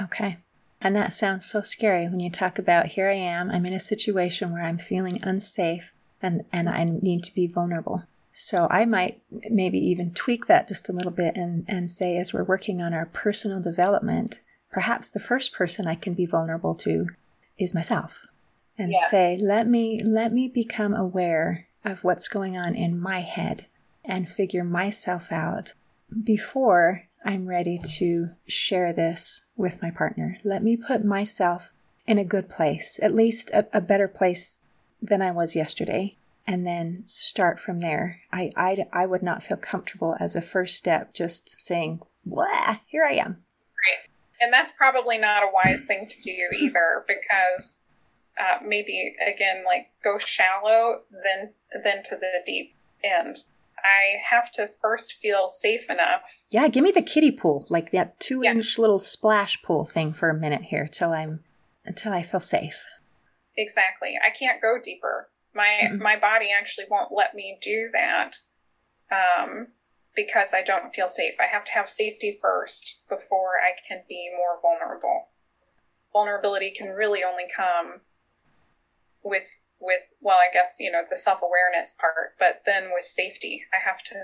Okay. 0.00 0.38
And 0.80 0.94
that 0.96 1.12
sounds 1.12 1.46
so 1.46 1.62
scary 1.62 2.06
when 2.08 2.20
you 2.20 2.30
talk 2.30 2.58
about 2.58 2.88
here 2.88 3.08
I 3.08 3.14
am, 3.14 3.50
I'm 3.50 3.64
in 3.64 3.72
a 3.72 3.80
situation 3.80 4.52
where 4.52 4.64
I'm 4.64 4.78
feeling 4.78 5.18
unsafe 5.22 5.92
and, 6.20 6.44
and 6.52 6.68
I 6.68 6.84
need 6.84 7.24
to 7.24 7.34
be 7.34 7.46
vulnerable. 7.46 8.02
So 8.32 8.66
I 8.70 8.84
might 8.84 9.22
maybe 9.48 9.78
even 9.78 10.12
tweak 10.12 10.46
that 10.46 10.68
just 10.68 10.88
a 10.88 10.92
little 10.92 11.12
bit 11.12 11.36
and, 11.36 11.64
and 11.68 11.90
say, 11.90 12.18
as 12.18 12.32
we're 12.34 12.44
working 12.44 12.82
on 12.82 12.92
our 12.92 13.06
personal 13.06 13.60
development, 13.60 14.40
perhaps 14.70 15.10
the 15.10 15.20
first 15.20 15.52
person 15.52 15.86
I 15.86 15.94
can 15.94 16.14
be 16.14 16.26
vulnerable 16.26 16.74
to 16.76 17.06
is 17.56 17.74
myself 17.74 18.26
and 18.76 18.90
Yes. 18.92 19.10
say, 19.10 19.36
let 19.36 19.68
me 19.68 20.00
let 20.02 20.32
me 20.32 20.48
become 20.48 20.94
aware 20.94 21.68
of 21.84 22.04
what's 22.04 22.28
going 22.28 22.56
on 22.56 22.74
in 22.74 23.00
my 23.00 23.20
head 23.20 23.66
and 24.04 24.28
figure 24.28 24.64
myself 24.64 25.30
out 25.30 25.74
before 26.22 27.04
I'm 27.24 27.46
ready 27.46 27.78
to 27.96 28.30
share 28.46 28.92
this 28.92 29.46
with 29.56 29.80
my 29.80 29.90
partner. 29.90 30.38
Let 30.44 30.62
me 30.62 30.76
put 30.76 31.04
myself 31.04 31.72
in 32.06 32.18
a 32.18 32.24
good 32.24 32.48
place, 32.50 33.00
at 33.02 33.14
least 33.14 33.50
a, 33.50 33.66
a 33.72 33.80
better 33.80 34.08
place 34.08 34.64
than 35.00 35.22
I 35.22 35.30
was 35.30 35.56
yesterday, 35.56 36.16
and 36.46 36.66
then 36.66 37.06
start 37.06 37.58
from 37.58 37.80
there. 37.80 38.20
I, 38.30 38.50
I, 38.56 38.86
I 38.92 39.06
would 39.06 39.22
not 39.22 39.42
feel 39.42 39.56
comfortable 39.56 40.16
as 40.20 40.36
a 40.36 40.42
first 40.42 40.76
step 40.76 41.14
just 41.14 41.60
saying, 41.60 42.00
Blah, 42.26 42.78
here 42.86 43.04
I 43.04 43.14
am. 43.14 43.44
Right. 43.88 44.10
and 44.40 44.52
that's 44.52 44.72
probably 44.72 45.18
not 45.18 45.42
a 45.42 45.50
wise 45.52 45.82
thing 45.82 46.06
to 46.06 46.20
do 46.20 46.36
either 46.58 47.04
because 47.06 47.82
uh, 48.38 48.58
maybe 48.66 49.14
again 49.26 49.62
like 49.66 49.88
go 50.02 50.18
shallow 50.18 51.02
then 51.10 51.52
then 51.84 52.02
to 52.02 52.16
the 52.16 52.40
deep 52.44 52.74
end 53.04 53.36
i 53.84 54.18
have 54.30 54.50
to 54.52 54.70
first 54.80 55.12
feel 55.14 55.48
safe 55.48 55.90
enough. 55.90 56.44
Yeah, 56.50 56.68
give 56.68 56.82
me 56.82 56.90
the 56.90 57.02
kiddie 57.02 57.30
pool, 57.32 57.66
like 57.68 57.90
that 57.92 58.18
two 58.18 58.42
inch 58.42 58.78
little 58.78 58.98
splash 58.98 59.60
pool 59.62 59.84
thing 59.84 60.12
for 60.12 60.30
a 60.30 60.34
minute 60.34 60.62
here 60.62 60.88
till 60.88 61.12
I'm 61.12 61.44
until 61.84 62.12
I 62.12 62.22
feel 62.22 62.40
safe. 62.40 62.82
exactly. 63.56 64.18
I 64.24 64.30
can't 64.30 64.60
go 64.62 64.78
deeper. 64.82 65.30
My 65.54 65.88
Mhm. 65.92 65.98
my 66.00 66.16
body 66.18 66.48
actually 66.50 66.86
won't 66.90 67.12
let 67.12 67.34
me 67.34 67.58
do 67.62 67.90
that 67.92 68.36
um, 69.12 69.68
because 70.16 70.54
i 70.54 70.62
don't 70.62 70.94
feel 70.94 71.08
safe. 71.08 71.34
I 71.38 71.46
have 71.46 71.64
to 71.64 71.72
have 71.72 71.88
safety 71.88 72.38
first 72.40 73.00
before 73.08 73.60
i 73.60 73.72
can 73.86 74.02
be 74.08 74.30
more 74.36 74.58
vulnerable. 74.60 75.28
Vulnerability 76.12 76.70
can 76.70 76.88
really 76.88 77.22
only 77.22 77.44
come 77.54 78.00
with 79.22 79.48
with 79.84 80.00
well 80.20 80.38
i 80.38 80.52
guess 80.52 80.76
you 80.80 80.90
know 80.90 81.02
the 81.08 81.16
self-awareness 81.16 81.94
part 82.00 82.34
but 82.38 82.62
then 82.66 82.90
with 82.92 83.04
safety 83.04 83.62
i 83.72 83.78
have 83.88 84.02
to 84.02 84.16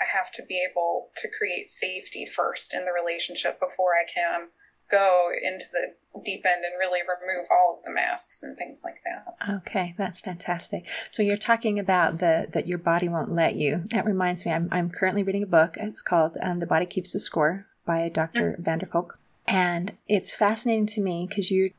i 0.00 0.04
have 0.16 0.32
to 0.32 0.42
be 0.48 0.60
able 0.68 1.10
to 1.16 1.28
create 1.28 1.68
safety 1.68 2.24
first 2.26 2.74
in 2.74 2.84
the 2.84 2.92
relationship 2.92 3.60
before 3.60 3.92
i 3.94 4.04
can 4.12 4.48
go 4.90 5.28
into 5.40 5.66
the 5.72 6.20
deep 6.24 6.44
end 6.44 6.64
and 6.64 6.78
really 6.78 6.98
remove 7.00 7.46
all 7.50 7.76
of 7.78 7.84
the 7.84 7.92
masks 7.92 8.42
and 8.42 8.56
things 8.56 8.82
like 8.84 9.00
that 9.04 9.20
Okay, 9.48 9.94
that's 9.96 10.20
fantastic. 10.20 10.84
So 11.10 11.22
you're 11.22 11.36
talking 11.36 11.78
about 11.78 12.18
the 12.18 12.46
that 12.52 12.66
your 12.66 12.76
body 12.78 13.08
won't 13.08 13.30
let 13.30 13.54
you. 13.54 13.82
That 13.90 14.04
reminds 14.04 14.44
me, 14.44 14.52
I'm 14.52 14.68
I'm 14.70 14.90
currently 14.90 15.22
reading 15.22 15.42
a 15.42 15.46
book. 15.46 15.76
It's 15.78 16.02
called 16.02 16.36
um, 16.42 16.60
"The 16.60 16.66
Body 16.66 16.84
Keeps 16.86 17.12
the 17.12 17.20
Score" 17.20 17.66
by 17.86 18.08
Dr. 18.10 18.56
van 18.58 18.78
der 18.78 18.86
Kolk, 18.86 19.18
and 19.46 19.92
it's 20.08 20.34
fascinating 20.34 20.86
to 20.86 21.00
me 21.00 21.26
because 21.28 21.50
you're 21.50 21.70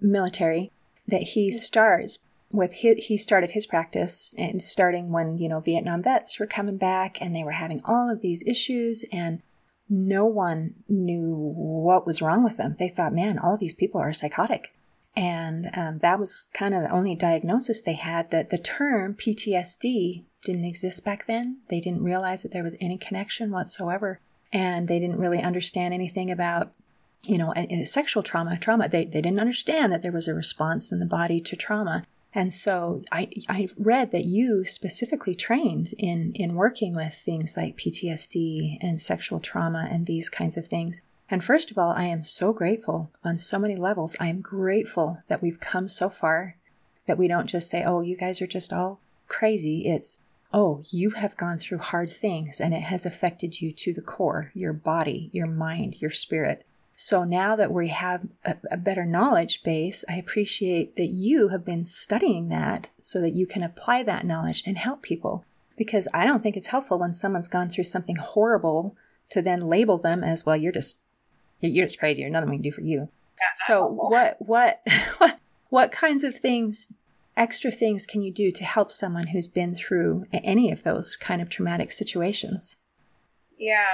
military. 0.00 0.70
That 1.08 1.22
he 1.22 1.50
starts 1.50 2.18
with 2.50 2.72
his, 2.74 3.06
he 3.06 3.16
started 3.16 3.50
his 3.50 3.66
practice 3.66 4.34
and 4.38 4.62
starting 4.62 5.12
when 5.12 5.38
you 5.38 5.48
know 5.48 5.60
Vietnam 5.60 6.02
vets 6.02 6.38
were 6.38 6.46
coming 6.46 6.76
back 6.76 7.18
and 7.20 7.34
they 7.34 7.44
were 7.44 7.52
having 7.52 7.80
all 7.84 8.10
of 8.10 8.20
these 8.20 8.46
issues 8.46 9.04
and 9.12 9.42
no 9.88 10.26
one 10.26 10.74
knew 10.88 11.34
what 11.34 12.06
was 12.06 12.20
wrong 12.20 12.44
with 12.44 12.56
them. 12.56 12.74
They 12.78 12.88
thought, 12.88 13.14
man, 13.14 13.38
all 13.38 13.56
these 13.56 13.74
people 13.74 14.00
are 14.00 14.12
psychotic. 14.12 14.74
And 15.16 15.70
um, 15.74 15.98
that 15.98 16.18
was 16.18 16.48
kind 16.52 16.74
of 16.74 16.82
the 16.82 16.90
only 16.90 17.14
diagnosis 17.14 17.80
they 17.80 17.94
had. 17.94 18.30
That 18.30 18.50
the 18.50 18.58
term 18.58 19.14
PTSD 19.14 20.24
didn't 20.44 20.64
exist 20.64 21.04
back 21.04 21.26
then. 21.26 21.58
They 21.68 21.80
didn't 21.80 22.04
realize 22.04 22.42
that 22.42 22.52
there 22.52 22.62
was 22.62 22.76
any 22.80 22.98
connection 22.98 23.50
whatsoever. 23.50 24.20
And 24.52 24.88
they 24.88 24.98
didn't 24.98 25.18
really 25.18 25.42
understand 25.42 25.92
anything 25.92 26.30
about, 26.30 26.72
you 27.22 27.36
know, 27.36 27.52
a, 27.56 27.82
a 27.82 27.84
sexual 27.84 28.22
trauma. 28.22 28.58
Trauma. 28.58 28.88
They, 28.88 29.04
they 29.04 29.20
didn't 29.20 29.40
understand 29.40 29.92
that 29.92 30.02
there 30.02 30.12
was 30.12 30.28
a 30.28 30.34
response 30.34 30.92
in 30.92 31.00
the 31.00 31.06
body 31.06 31.40
to 31.40 31.56
trauma. 31.56 32.04
And 32.34 32.52
so 32.52 33.02
I, 33.10 33.30
I 33.48 33.68
read 33.78 34.10
that 34.10 34.26
you 34.26 34.64
specifically 34.64 35.34
trained 35.34 35.94
in, 35.98 36.32
in 36.34 36.54
working 36.54 36.94
with 36.94 37.14
things 37.14 37.56
like 37.56 37.78
PTSD 37.78 38.78
and 38.80 39.00
sexual 39.00 39.40
trauma 39.40 39.88
and 39.90 40.06
these 40.06 40.28
kinds 40.28 40.56
of 40.56 40.66
things. 40.66 41.00
And 41.30 41.42
first 41.42 41.70
of 41.70 41.78
all, 41.78 41.90
I 41.90 42.04
am 42.04 42.24
so 42.24 42.52
grateful 42.52 43.10
on 43.24 43.38
so 43.38 43.58
many 43.58 43.76
levels. 43.76 44.16
I 44.20 44.26
am 44.26 44.40
grateful 44.40 45.18
that 45.28 45.42
we've 45.42 45.60
come 45.60 45.88
so 45.88 46.08
far 46.08 46.56
that 47.06 47.18
we 47.18 47.28
don't 47.28 47.46
just 47.46 47.70
say, 47.70 47.82
oh, 47.84 48.02
you 48.02 48.16
guys 48.16 48.40
are 48.40 48.46
just 48.46 48.72
all 48.72 49.00
crazy. 49.26 49.86
It's, 49.86 50.20
oh, 50.52 50.82
you 50.90 51.10
have 51.10 51.36
gone 51.36 51.58
through 51.58 51.78
hard 51.78 52.10
things 52.10 52.60
and 52.60 52.74
it 52.74 52.82
has 52.82 53.04
affected 53.04 53.60
you 53.60 53.72
to 53.72 53.92
the 53.92 54.02
core, 54.02 54.50
your 54.54 54.72
body, 54.72 55.30
your 55.32 55.46
mind, 55.46 56.00
your 56.00 56.10
spirit. 56.10 56.64
So 57.00 57.22
now 57.22 57.54
that 57.54 57.70
we 57.70 57.88
have 57.88 58.26
a, 58.44 58.56
a 58.72 58.76
better 58.76 59.06
knowledge 59.06 59.62
base, 59.62 60.04
I 60.10 60.16
appreciate 60.16 60.96
that 60.96 61.10
you 61.10 61.46
have 61.46 61.64
been 61.64 61.84
studying 61.84 62.48
that 62.48 62.90
so 63.00 63.20
that 63.20 63.34
you 63.34 63.46
can 63.46 63.62
apply 63.62 64.02
that 64.02 64.26
knowledge 64.26 64.64
and 64.66 64.76
help 64.76 65.00
people. 65.00 65.44
Because 65.76 66.08
I 66.12 66.24
don't 66.24 66.42
think 66.42 66.56
it's 66.56 66.66
helpful 66.66 66.98
when 66.98 67.12
someone's 67.12 67.46
gone 67.46 67.68
through 67.68 67.84
something 67.84 68.16
horrible 68.16 68.96
to 69.28 69.40
then 69.40 69.68
label 69.68 69.96
them 69.96 70.24
as, 70.24 70.44
well, 70.44 70.56
you're 70.56 70.72
just 70.72 70.98
you're 71.60 71.86
just 71.86 72.00
crazy. 72.00 72.22
There's 72.22 72.32
nothing 72.32 72.50
we 72.50 72.56
can 72.56 72.62
do 72.62 72.72
for 72.72 72.80
you. 72.80 73.08
So 73.54 73.86
what 73.86 74.36
what 74.40 74.82
what 75.18 75.38
what 75.68 75.92
kinds 75.92 76.24
of 76.24 76.34
things 76.34 76.92
extra 77.36 77.70
things 77.70 78.06
can 78.06 78.22
you 78.22 78.32
do 78.32 78.50
to 78.50 78.64
help 78.64 78.90
someone 78.90 79.28
who's 79.28 79.46
been 79.46 79.72
through 79.72 80.24
any 80.32 80.72
of 80.72 80.82
those 80.82 81.14
kind 81.14 81.40
of 81.40 81.48
traumatic 81.48 81.92
situations? 81.92 82.78
Yeah. 83.56 83.84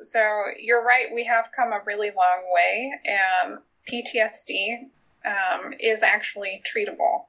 So 0.00 0.44
you're 0.58 0.84
right. 0.84 1.06
We 1.12 1.24
have 1.24 1.50
come 1.54 1.72
a 1.72 1.80
really 1.84 2.10
long 2.16 2.42
way, 2.52 2.92
and 3.04 3.58
PTSD 3.90 4.88
um, 5.24 5.72
is 5.80 6.02
actually 6.02 6.62
treatable. 6.64 7.24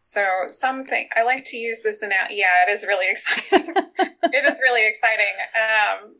So 0.00 0.26
something 0.48 1.08
I 1.16 1.22
like 1.22 1.44
to 1.46 1.56
use 1.56 1.82
this 1.82 2.02
in. 2.02 2.10
Yeah, 2.10 2.46
it 2.66 2.70
is 2.72 2.84
really 2.84 3.06
exciting. 3.10 3.74
it 3.98 4.44
is 4.44 4.56
really 4.62 4.88
exciting. 4.88 5.34
Um, 5.54 6.14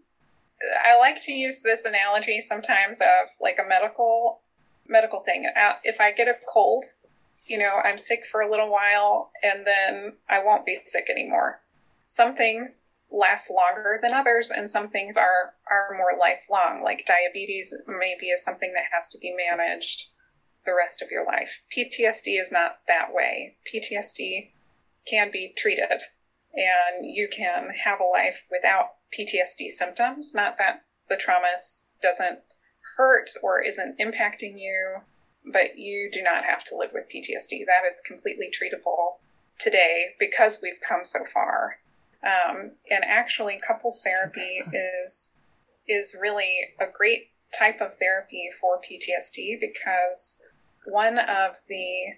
I 0.84 0.98
like 0.98 1.22
to 1.24 1.32
use 1.32 1.60
this 1.60 1.84
analogy 1.84 2.40
sometimes 2.40 3.00
of 3.00 3.28
like 3.40 3.58
a 3.64 3.68
medical 3.68 4.40
medical 4.86 5.20
thing. 5.20 5.46
Uh, 5.56 5.74
If 5.84 6.00
I 6.00 6.12
get 6.12 6.28
a 6.28 6.34
cold, 6.52 6.86
you 7.46 7.58
know, 7.58 7.80
I'm 7.84 7.98
sick 7.98 8.26
for 8.26 8.40
a 8.40 8.50
little 8.50 8.70
while, 8.70 9.30
and 9.42 9.66
then 9.66 10.14
I 10.28 10.42
won't 10.44 10.66
be 10.66 10.78
sick 10.84 11.08
anymore. 11.10 11.60
Some 12.06 12.34
things 12.36 12.92
last 13.10 13.50
longer 13.50 13.98
than 14.02 14.12
others 14.12 14.50
and 14.50 14.68
some 14.68 14.88
things 14.88 15.16
are 15.16 15.54
are 15.70 15.96
more 15.96 16.18
lifelong. 16.18 16.82
Like 16.82 17.06
diabetes 17.06 17.74
maybe 17.86 18.26
is 18.26 18.44
something 18.44 18.72
that 18.74 18.86
has 18.92 19.08
to 19.08 19.18
be 19.18 19.34
managed 19.34 20.08
the 20.64 20.74
rest 20.74 21.00
of 21.02 21.10
your 21.10 21.24
life. 21.24 21.62
Ptsd 21.74 22.40
is 22.40 22.52
not 22.52 22.80
that 22.86 23.12
way. 23.12 23.56
Ptsd 23.72 24.50
can 25.08 25.30
be 25.30 25.52
treated 25.56 26.02
and 26.54 27.04
you 27.04 27.28
can 27.28 27.70
have 27.84 28.00
a 28.00 28.04
life 28.04 28.46
without 28.50 28.96
ptsd 29.16 29.68
symptoms. 29.70 30.34
Not 30.34 30.58
that 30.58 30.82
the 31.08 31.16
trauma 31.16 31.48
doesn't 32.02 32.40
hurt 32.96 33.30
or 33.42 33.62
isn't 33.62 33.98
impacting 33.98 34.58
you 34.58 34.98
but 35.52 35.78
you 35.78 36.10
do 36.12 36.22
not 36.22 36.44
have 36.44 36.64
to 36.64 36.76
live 36.76 36.90
with 36.92 37.04
ptsd 37.04 37.64
that 37.66 37.86
is 37.90 38.00
completely 38.06 38.50
treatable 38.50 39.16
today 39.58 40.08
because 40.18 40.60
we've 40.62 40.80
come 40.86 41.04
so 41.04 41.24
far 41.24 41.78
um, 42.24 42.72
and 42.90 43.04
actually 43.04 43.58
couples 43.66 44.02
therapy 44.02 44.62
is 45.04 45.30
is 45.88 46.14
really 46.20 46.54
a 46.78 46.84
great 46.92 47.30
type 47.56 47.80
of 47.80 47.96
therapy 47.96 48.50
for 48.60 48.78
PTSD 48.78 49.58
because 49.58 50.40
one 50.84 51.18
of 51.18 51.56
the 51.68 52.14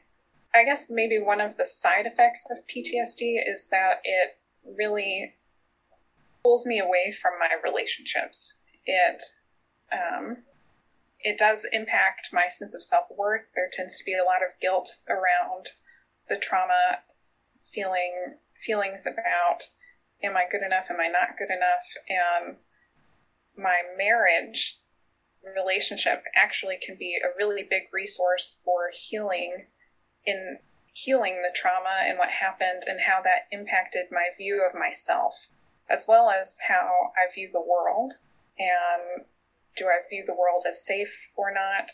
I 0.54 0.64
guess 0.64 0.86
maybe 0.90 1.18
one 1.20 1.40
of 1.40 1.56
the 1.56 1.66
side 1.66 2.06
effects 2.06 2.46
of 2.50 2.66
PTSD 2.66 3.36
is 3.46 3.68
that 3.68 4.00
it 4.02 4.38
really 4.76 5.34
pulls 6.42 6.66
me 6.66 6.80
away 6.80 7.12
from 7.12 7.34
my 7.38 7.50
relationships. 7.62 8.54
It 8.84 9.22
um, 9.92 10.38
it 11.20 11.38
does 11.38 11.66
impact 11.72 12.30
my 12.32 12.48
sense 12.48 12.74
of 12.74 12.82
self 12.82 13.06
worth. 13.16 13.48
There 13.54 13.68
tends 13.70 13.96
to 13.98 14.04
be 14.04 14.14
a 14.14 14.24
lot 14.24 14.42
of 14.42 14.58
guilt 14.60 14.98
around 15.08 15.68
the 16.28 16.36
trauma, 16.36 17.00
feeling 17.62 18.36
feelings 18.54 19.06
about 19.06 19.70
am 20.22 20.36
I 20.36 20.44
good 20.50 20.62
enough? 20.62 20.86
Am 20.90 21.00
I 21.00 21.08
not 21.08 21.36
good 21.36 21.50
enough? 21.50 21.86
And 22.08 22.56
my 23.56 23.82
marriage 23.96 24.78
relationship 25.56 26.24
actually 26.36 26.78
can 26.84 26.96
be 26.98 27.16
a 27.16 27.36
really 27.36 27.62
big 27.68 27.84
resource 27.92 28.58
for 28.64 28.90
healing 28.92 29.66
in 30.26 30.58
healing 30.92 31.40
the 31.42 31.56
trauma 31.56 32.04
and 32.04 32.18
what 32.18 32.28
happened 32.28 32.82
and 32.86 33.00
how 33.00 33.20
that 33.22 33.46
impacted 33.50 34.06
my 34.10 34.28
view 34.36 34.62
of 34.66 34.78
myself 34.78 35.48
as 35.88 36.04
well 36.06 36.30
as 36.30 36.58
how 36.68 37.12
I 37.16 37.32
view 37.32 37.48
the 37.52 37.60
world 37.60 38.14
and 38.58 39.24
do 39.76 39.86
I 39.86 40.00
view 40.08 40.24
the 40.26 40.34
world 40.34 40.64
as 40.68 40.84
safe 40.84 41.30
or 41.36 41.52
not 41.52 41.92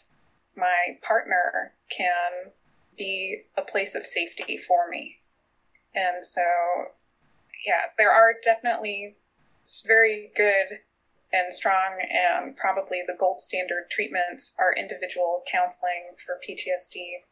my 0.56 0.98
partner 1.06 1.74
can 1.90 2.52
be 2.96 3.42
a 3.56 3.62
place 3.62 3.94
of 3.94 4.06
safety 4.06 4.56
for 4.56 4.88
me 4.90 5.18
and 5.94 6.24
so 6.24 6.42
yeah, 7.64 7.92
there 7.98 8.10
are 8.10 8.34
definitely 8.42 9.16
very 9.86 10.30
good 10.36 10.80
and 11.32 11.52
strong 11.52 11.98
and 12.00 12.56
probably 12.56 13.02
the 13.06 13.16
gold 13.18 13.40
standard 13.40 13.90
treatments 13.90 14.54
are 14.58 14.74
individual 14.74 15.42
counseling 15.50 16.14
for 16.24 16.38
PTSD. 16.38 17.26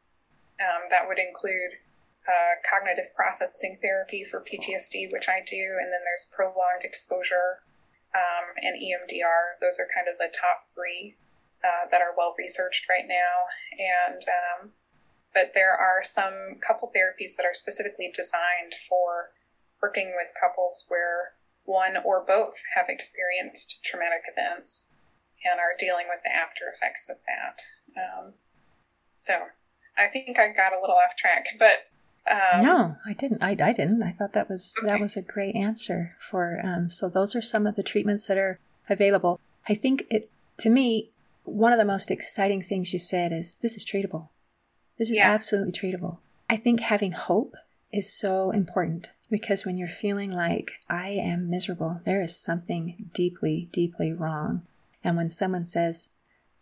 Um, 0.59 0.91
that 0.91 1.07
would 1.07 1.19
include 1.19 1.79
uh, 2.27 2.57
cognitive 2.69 3.15
processing 3.15 3.79
therapy 3.83 4.25
for 4.25 4.41
PTSD, 4.41 5.13
which 5.13 5.29
I 5.29 5.45
do, 5.45 5.77
and 5.79 5.93
then 5.93 6.01
there's 6.05 6.31
prolonged 6.33 6.83
exposure 6.83 7.63
um, 8.15 8.55
and 8.63 8.81
EMDR. 8.81 9.61
Those 9.61 9.79
are 9.79 9.89
kind 9.93 10.09
of 10.09 10.17
the 10.19 10.33
top 10.33 10.65
three 10.75 11.17
uh, 11.63 11.89
that 11.91 12.01
are 12.01 12.15
well 12.17 12.35
researched 12.39 12.89
right 12.89 13.07
now. 13.07 13.51
And 13.77 14.23
um, 14.25 14.61
but 15.35 15.51
there 15.55 15.75
are 15.75 16.05
some 16.05 16.57
couple 16.61 16.93
therapies 16.95 17.37
that 17.37 17.45
are 17.45 17.55
specifically 17.55 18.11
designed 18.15 18.75
for 18.89 19.35
working 19.85 20.15
with 20.17 20.33
couples 20.41 20.87
where 20.89 21.33
one 21.65 21.97
or 22.05 22.25
both 22.27 22.55
have 22.75 22.87
experienced 22.89 23.81
traumatic 23.85 24.23
events 24.33 24.87
and 25.45 25.61
are 25.61 25.77
dealing 25.79 26.07
with 26.09 26.21
the 26.25 26.31
after 26.35 26.65
effects 26.73 27.11
of 27.11 27.19
that. 27.29 27.61
Um, 28.01 28.33
so 29.19 29.35
I 29.99 30.09
think 30.09 30.39
I 30.39 30.49
got 30.49 30.73
a 30.73 30.81
little 30.81 30.97
off 30.97 31.17
track, 31.17 31.49
but 31.59 31.87
um, 32.31 32.65
no, 32.65 32.97
I 33.05 33.13
didn't. 33.13 33.43
I, 33.43 33.51
I 33.51 33.73
didn't. 33.73 34.03
I 34.03 34.13
thought 34.13 34.33
that 34.33 34.49
was 34.49 34.75
okay. 34.79 34.89
that 34.89 35.01
was 35.01 35.19
a 35.19 35.23
great 35.23 35.55
answer 35.55 36.17
for. 36.19 36.59
Um, 36.65 36.89
so 36.89 37.11
those 37.11 37.37
are 37.37 37.43
some 37.43 37.67
of 37.67 37.77
the 37.77 37.83
treatments 37.83 38.27
that 38.29 38.39
are 38.39 38.59
available. 38.89 39.39
I 39.69 39.75
think 39.75 40.05
it 40.09 40.31
to 40.59 40.71
me 40.71 41.11
one 41.45 41.73
of 41.73 41.79
the 41.79 41.85
most 41.85 42.11
exciting 42.11 42.63
things 42.63 42.95
you 42.95 42.99
said 42.99 43.31
is 43.33 43.57
this 43.61 43.77
is 43.77 43.85
treatable. 43.85 44.31
This 44.99 45.11
is 45.11 45.19
yeah. 45.19 45.31
absolutely 45.31 45.73
treatable. 45.73 46.19
I 46.49 46.57
think 46.57 46.81
having 46.81 47.13
hope 47.13 47.57
is 47.93 48.11
so 48.11 48.51
important 48.51 49.11
because 49.35 49.67
when 49.67 49.77
you're 49.77 49.89
feeling 49.89 50.31
like 50.31 50.71
I 50.89 51.09
am 51.09 51.51
miserable, 51.51 52.01
there 52.05 52.23
is 52.23 52.37
something 52.37 53.11
deeply, 53.13 53.69
deeply 53.73 54.13
wrong. 54.13 54.65
And 55.03 55.17
when 55.17 55.29
someone 55.29 55.65
says, 55.65 56.11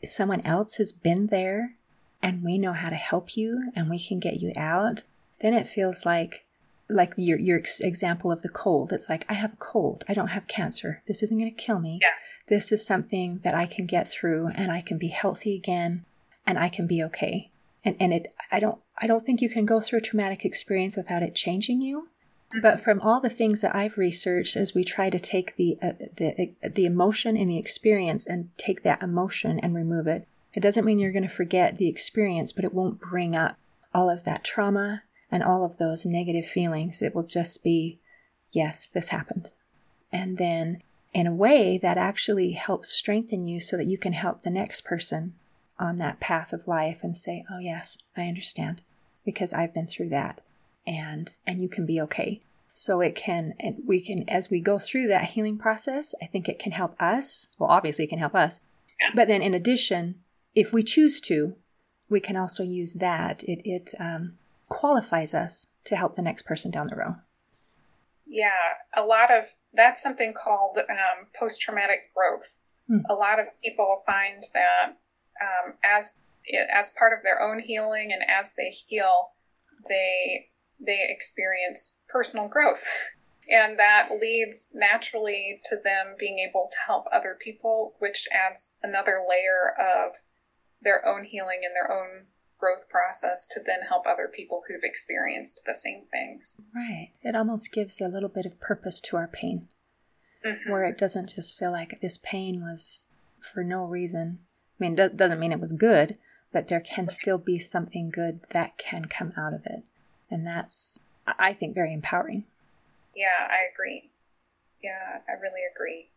someone 0.03 0.41
else 0.41 0.77
has 0.77 0.91
been 0.91 1.27
there 1.27 1.75
and 2.23 2.43
we 2.43 2.57
know 2.57 2.73
how 2.73 2.89
to 2.89 2.97
help 2.97 3.37
you 3.37 3.71
and 3.77 3.91
we 3.91 3.99
can 3.99 4.21
get 4.21 4.41
you 4.41 4.55
out, 4.57 5.03
then 5.41 5.53
it 5.53 5.69
feels 5.69 6.07
like 6.07 6.47
like 6.89 7.13
your 7.19 7.39
your 7.39 7.59
example 7.83 8.33
of 8.33 8.41
the 8.41 8.49
cold. 8.49 8.91
It's 8.91 9.11
like 9.11 9.27
I 9.29 9.35
have 9.35 9.53
a 9.53 9.57
cold. 9.57 10.03
I 10.09 10.15
don't 10.15 10.29
have 10.29 10.47
cancer. 10.47 11.03
This 11.07 11.23
isn't 11.23 11.39
going 11.39 11.55
to 11.55 11.63
kill 11.63 11.79
me. 11.79 11.99
Yeah. 12.01 12.15
This 12.47 12.73
is 12.73 12.87
something 12.87 13.41
that 13.45 13.55
I 13.55 13.67
can 13.67 13.85
get 13.85 14.09
through 14.09 14.49
and 14.55 14.73
I 14.73 14.81
can 14.81 14.97
be 14.97 15.09
healthy 15.09 15.55
again 15.55 16.07
and 16.47 16.59
I 16.59 16.71
can 16.71 16.87
be 16.87 17.03
okay. 17.03 17.51
And 17.85 17.97
and 18.01 18.15
it 18.15 18.29
I 18.51 18.61
don't 18.61 18.79
I 18.97 19.07
don't 19.07 19.27
think 19.27 19.43
you 19.43 19.51
can 19.51 19.67
go 19.67 19.79
through 19.79 19.99
a 19.99 20.03
traumatic 20.03 20.47
experience 20.47 20.97
without 20.97 21.23
it 21.23 21.35
changing 21.35 21.83
you. 21.83 22.09
But 22.61 22.81
from 22.81 23.01
all 23.01 23.21
the 23.21 23.31
things 23.31 23.63
that 23.63 23.75
I've 23.75 23.97
researched, 23.97 24.57
as 24.57 24.75
we 24.75 24.85
try 24.85 25.09
to 25.11 25.19
take 25.19 25.57
the 25.57 25.79
uh, 25.81 25.93
the 26.17 26.55
uh, 26.63 26.69
the 26.75 26.85
emotion 26.85 27.37
and 27.37 27.51
the 27.51 27.59
experience 27.59 28.27
and 28.27 28.51
take 28.59 28.83
that 28.83 29.03
emotion 29.03 29.59
and 29.59 29.75
remove 29.75 30.07
it, 30.07 30.27
it 30.53 30.61
doesn't 30.61 30.85
mean 30.85 30.99
you're 30.99 31.13
going 31.13 31.23
to 31.23 31.29
forget 31.29 31.77
the 31.77 31.89
experience, 31.89 32.53
but 32.53 32.65
it 32.65 32.75
won't 32.75 33.01
bring 33.01 33.35
up 33.35 33.57
all 33.95 34.11
of 34.11 34.25
that 34.25 34.45
trauma 34.45 35.03
and 35.31 35.43
all 35.43 35.65
of 35.65 35.79
those 35.79 36.05
negative 36.05 36.47
feelings. 36.47 37.01
It 37.01 37.15
will 37.15 37.25
just 37.25 37.65
be, 37.65 38.01
yes, 38.51 38.87
this 38.87 39.09
happened, 39.09 39.51
and 40.11 40.37
then 40.37 40.83
in 41.15 41.27
a 41.27 41.35
way 41.35 41.79
that 41.79 41.97
actually 41.97 42.53
helps 42.53 42.91
strengthen 42.91 43.47
you 43.47 43.61
so 43.61 43.77
that 43.77 43.87
you 43.87 43.99
can 43.99 44.13
help 44.13 44.43
the 44.43 44.51
next 44.51 44.83
person 44.83 45.35
on 45.79 45.97
that 45.97 46.21
path 46.21 46.53
of 46.53 46.69
life 46.69 47.03
and 47.03 47.17
say, 47.17 47.45
"Oh 47.51 47.59
yes, 47.59 47.99
I 48.17 48.29
understand 48.29 48.83
because 49.25 49.55
I've 49.55 49.73
been 49.73 49.87
through 49.87 50.11
that." 50.11 50.43
And 50.87 51.31
and 51.47 51.63
you 51.63 51.69
can 51.69 51.87
be 51.87 52.01
okay. 52.01 52.43
So 52.75 53.01
it 53.01 53.15
can 53.15 53.55
and 53.61 53.83
we 53.87 54.01
can 54.01 54.29
as 54.29 54.51
we 54.51 54.61
go 54.61 54.79
through 54.79 55.09
that 55.09 55.31
healing 55.31 55.59
process 55.59 56.15
i 56.23 56.27
think 56.27 56.49
it 56.49 56.59
can 56.59 56.73
help 56.73 57.01
us. 57.01 57.49
Well 57.59 57.71
obviously 57.71 58.05
it 58.05 58.09
can 58.09 58.19
help 58.19 58.35
us. 58.35 58.63
But 59.15 59.29
then 59.29 59.43
in 59.43 59.55
addition 59.55 60.17
if 60.55 60.73
we 60.73 60.83
choose 60.83 61.21
to 61.23 61.57
we 62.09 62.21
can 62.21 62.37
also 62.37 62.63
use 62.63 62.95
that. 62.95 63.43
It 63.45 63.63
it 63.65 63.91
um, 63.99 64.39
qualifies 64.69 65.35
us 65.35 65.69
to 65.85 65.97
help 65.97 66.15
the 66.15 66.23
next 66.23 66.43
person 66.43 66.71
down 66.71 66.87
the 66.89 66.97
road 66.97 67.17
yeah 68.33 68.81
a 68.97 69.03
lot 69.03 69.31
of 69.31 69.55
that's 69.75 70.03
something 70.03 70.33
called 70.33 70.79
um, 70.79 71.27
post-traumatic 71.39 72.13
growth. 72.15 72.59
Hmm. 72.89 73.05
a 73.09 73.15
lot 73.15 73.39
of 73.39 73.47
people 73.63 73.99
find 74.05 74.43
that 74.55 74.97
um, 75.41 75.75
as 75.85 76.15
as 76.75 76.91
part 76.99 77.13
of 77.13 77.23
their 77.23 77.41
own 77.41 77.61
healing 77.61 78.11
and 78.13 78.23
as 78.29 78.55
they 78.57 78.71
heal 78.71 79.31
they 79.89 80.49
they 80.85 81.07
experience 81.09 81.99
personal 82.09 82.49
growth. 82.49 82.85
And 83.51 83.77
that 83.79 84.09
leads 84.21 84.69
naturally 84.73 85.61
to 85.65 85.77
them 85.77 86.15
being 86.17 86.39
able 86.39 86.69
to 86.71 86.77
help 86.87 87.07
other 87.13 87.37
people, 87.39 87.95
which 87.99 88.29
adds 88.33 88.75
another 88.83 89.21
layer 89.29 89.75
of 89.79 90.15
their 90.81 91.07
own 91.07 91.25
healing 91.25 91.61
and 91.65 91.75
their 91.75 91.91
own 91.91 92.27
growth 92.59 92.89
process 92.89 93.49
to 93.49 93.61
then 93.65 93.81
help 93.89 94.07
other 94.07 94.31
people 94.33 94.63
who've 94.67 94.85
experienced 94.85 95.63
the 95.67 95.75
same 95.75 96.05
things. 96.13 96.61
Right. 96.75 97.11
It 97.23 97.35
almost 97.35 97.73
gives 97.73 98.01
a 98.01 98.09
little 98.09 98.29
bit 98.29 98.47
of 98.47 98.61
purpose 98.61 99.01
to 99.03 99.17
our 99.17 99.27
pain, 99.27 99.69
mm-hmm. 100.47 100.71
where 100.71 100.85
it 100.85 100.97
doesn't 100.97 101.35
just 101.35 101.59
feel 101.59 101.73
like 101.73 102.01
this 102.01 102.19
pain 102.19 102.61
was 102.61 103.09
for 103.41 103.65
no 103.65 103.85
reason. 103.85 104.39
I 104.81 104.85
mean, 104.85 104.99
it 104.99 105.17
doesn't 105.17 105.41
mean 105.41 105.53
it 105.53 105.61
was 105.61 105.73
good, 105.73 106.17
but 106.53 106.69
there 106.69 106.81
can 106.81 107.09
still 107.09 107.39
be 107.39 107.59
something 107.59 108.11
good 108.11 108.43
that 108.51 108.79
can 108.79 109.07
come 109.07 109.33
out 109.37 109.55
of 109.55 109.67
it. 109.67 109.89
And 110.33 110.47
that's, 110.47 110.99
I 111.27 111.53
think, 111.53 111.75
very 111.75 111.93
empowering. 111.93 112.45
Yeah, 113.15 113.47
I 113.51 113.69
agree. 113.71 114.11
Yeah, 114.83 115.21
I 115.29 115.33
really 115.33 115.61
agree. 115.71 116.09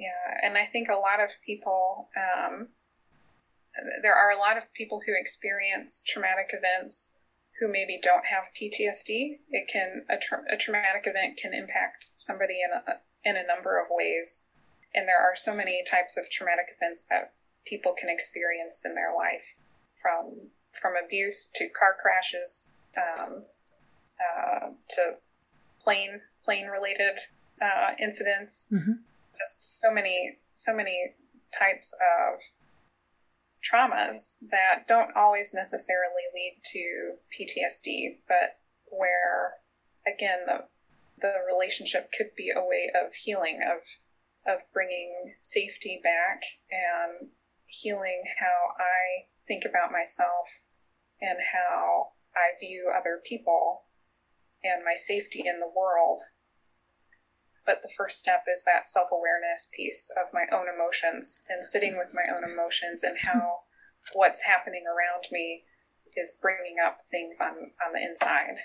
Yeah, 0.00 0.42
and 0.42 0.58
I 0.58 0.66
think 0.66 0.88
a 0.88 0.98
lot 0.98 1.22
of 1.22 1.30
people, 1.46 2.08
um, 2.16 2.68
there 4.02 4.16
are 4.16 4.32
a 4.32 4.38
lot 4.38 4.56
of 4.56 4.64
people 4.74 5.00
who 5.06 5.12
experience 5.14 6.02
traumatic 6.04 6.50
events 6.52 7.14
who 7.60 7.70
maybe 7.70 8.00
don't 8.02 8.26
have 8.26 8.50
PTSD. 8.60 9.38
It 9.50 9.68
can 9.70 10.02
a, 10.10 10.16
tra- 10.16 10.42
a 10.52 10.56
traumatic 10.56 11.04
event 11.04 11.36
can 11.36 11.54
impact 11.54 12.10
somebody 12.16 12.58
in 12.64 12.70
a 12.74 12.98
in 13.22 13.36
a 13.36 13.46
number 13.46 13.78
of 13.78 13.86
ways, 13.90 14.46
and 14.92 15.06
there 15.06 15.20
are 15.20 15.36
so 15.36 15.54
many 15.54 15.84
types 15.88 16.16
of 16.16 16.30
traumatic 16.30 16.74
events 16.74 17.06
that 17.10 17.34
people 17.66 17.94
can 17.96 18.08
experience 18.08 18.80
in 18.84 18.94
their 18.94 19.14
life, 19.14 19.54
from 19.94 20.48
from 20.72 20.94
abuse 20.96 21.48
to 21.54 21.68
car 21.68 21.94
crashes 22.00 22.66
um, 22.96 23.44
uh, 24.18 24.68
to 24.90 25.14
plane 25.80 26.20
plane 26.44 26.66
related 26.66 27.18
uh, 27.60 27.94
incidents. 28.00 28.66
Mm-hmm. 28.72 28.92
Just 29.38 29.80
so 29.80 29.92
many 29.92 30.38
so 30.52 30.74
many 30.74 31.14
types 31.56 31.94
of 31.94 32.40
traumas 33.60 34.36
that 34.50 34.86
don't 34.88 35.16
always 35.16 35.52
necessarily 35.54 36.24
lead 36.34 36.60
to 36.72 37.14
PTSD, 37.32 38.18
but 38.28 38.58
where 38.86 39.54
again 40.06 40.40
the 40.46 40.64
the 41.20 41.34
relationship 41.50 42.10
could 42.16 42.30
be 42.36 42.50
a 42.50 42.60
way 42.60 42.90
of 42.94 43.14
healing 43.14 43.60
of 43.62 43.84
of 44.46 44.60
bringing 44.72 45.34
safety 45.40 46.00
back 46.02 46.42
and 46.70 47.28
healing 47.66 48.22
how 48.40 48.74
I 48.78 49.28
think 49.46 49.64
about 49.64 49.92
myself 49.92 50.62
and 51.20 51.38
how 51.52 52.08
I 52.34 52.58
view 52.58 52.90
other 52.94 53.20
people 53.24 53.82
and 54.62 54.84
my 54.84 54.94
safety 54.94 55.42
in 55.46 55.60
the 55.60 55.70
world. 55.74 56.20
But 57.66 57.82
the 57.82 57.92
first 57.96 58.18
step 58.18 58.44
is 58.52 58.62
that 58.64 58.88
self 58.88 59.08
awareness 59.12 59.68
piece 59.74 60.10
of 60.16 60.32
my 60.32 60.44
own 60.52 60.66
emotions 60.72 61.42
and 61.48 61.64
sitting 61.64 61.96
with 61.96 62.08
my 62.12 62.24
own 62.34 62.42
emotions 62.44 63.02
and 63.02 63.16
how 63.22 63.60
what's 64.14 64.42
happening 64.42 64.84
around 64.86 65.26
me 65.30 65.64
is 66.16 66.36
bringing 66.40 66.76
up 66.84 66.98
things 67.10 67.40
on, 67.40 67.50
on 67.50 67.92
the 67.94 68.02
inside. 68.02 68.56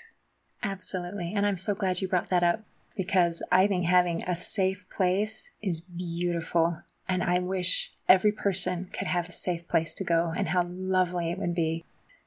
Absolutely. 0.62 1.32
And 1.34 1.46
I'm 1.46 1.56
so 1.56 1.74
glad 1.74 2.00
you 2.00 2.08
brought 2.08 2.30
that 2.30 2.42
up 2.42 2.64
because 2.96 3.42
I 3.52 3.66
think 3.66 3.86
having 3.86 4.24
a 4.24 4.34
safe 4.34 4.88
place 4.90 5.50
is 5.62 5.80
beautiful. 5.80 6.82
And 7.08 7.22
I 7.22 7.38
wish 7.38 7.92
every 8.08 8.32
person 8.32 8.86
could 8.86 9.06
have 9.06 9.28
a 9.28 9.32
safe 9.32 9.68
place 9.68 9.94
to 9.94 10.04
go 10.04 10.32
and 10.36 10.48
how 10.48 10.62
lovely 10.66 11.28
it 11.28 11.38
would 11.38 11.54
be 11.54 11.84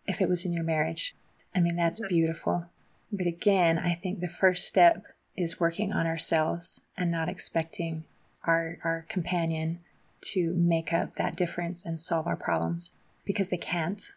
if 0.07 0.21
it 0.21 0.29
was 0.29 0.45
in 0.45 0.53
your 0.53 0.63
marriage. 0.63 1.15
I 1.55 1.59
mean, 1.59 1.75
that's 1.75 1.99
mm-hmm. 1.99 2.09
beautiful. 2.09 2.65
But 3.11 3.27
again, 3.27 3.79
I 3.79 3.95
think 3.95 4.19
the 4.19 4.27
first 4.27 4.67
step 4.67 5.05
is 5.35 5.59
working 5.59 5.91
on 5.91 6.05
ourselves 6.05 6.83
and 6.97 7.09
not 7.11 7.29
expecting 7.29 8.03
our, 8.43 8.77
our 8.83 9.05
companion 9.09 9.79
to 10.21 10.53
make 10.53 10.91
up 10.91 11.15
that 11.15 11.35
difference 11.35 11.85
and 11.85 11.99
solve 11.99 12.27
our 12.27 12.35
problems 12.35 12.93
because 13.25 13.49
they 13.49 13.57
can't. 13.57 14.11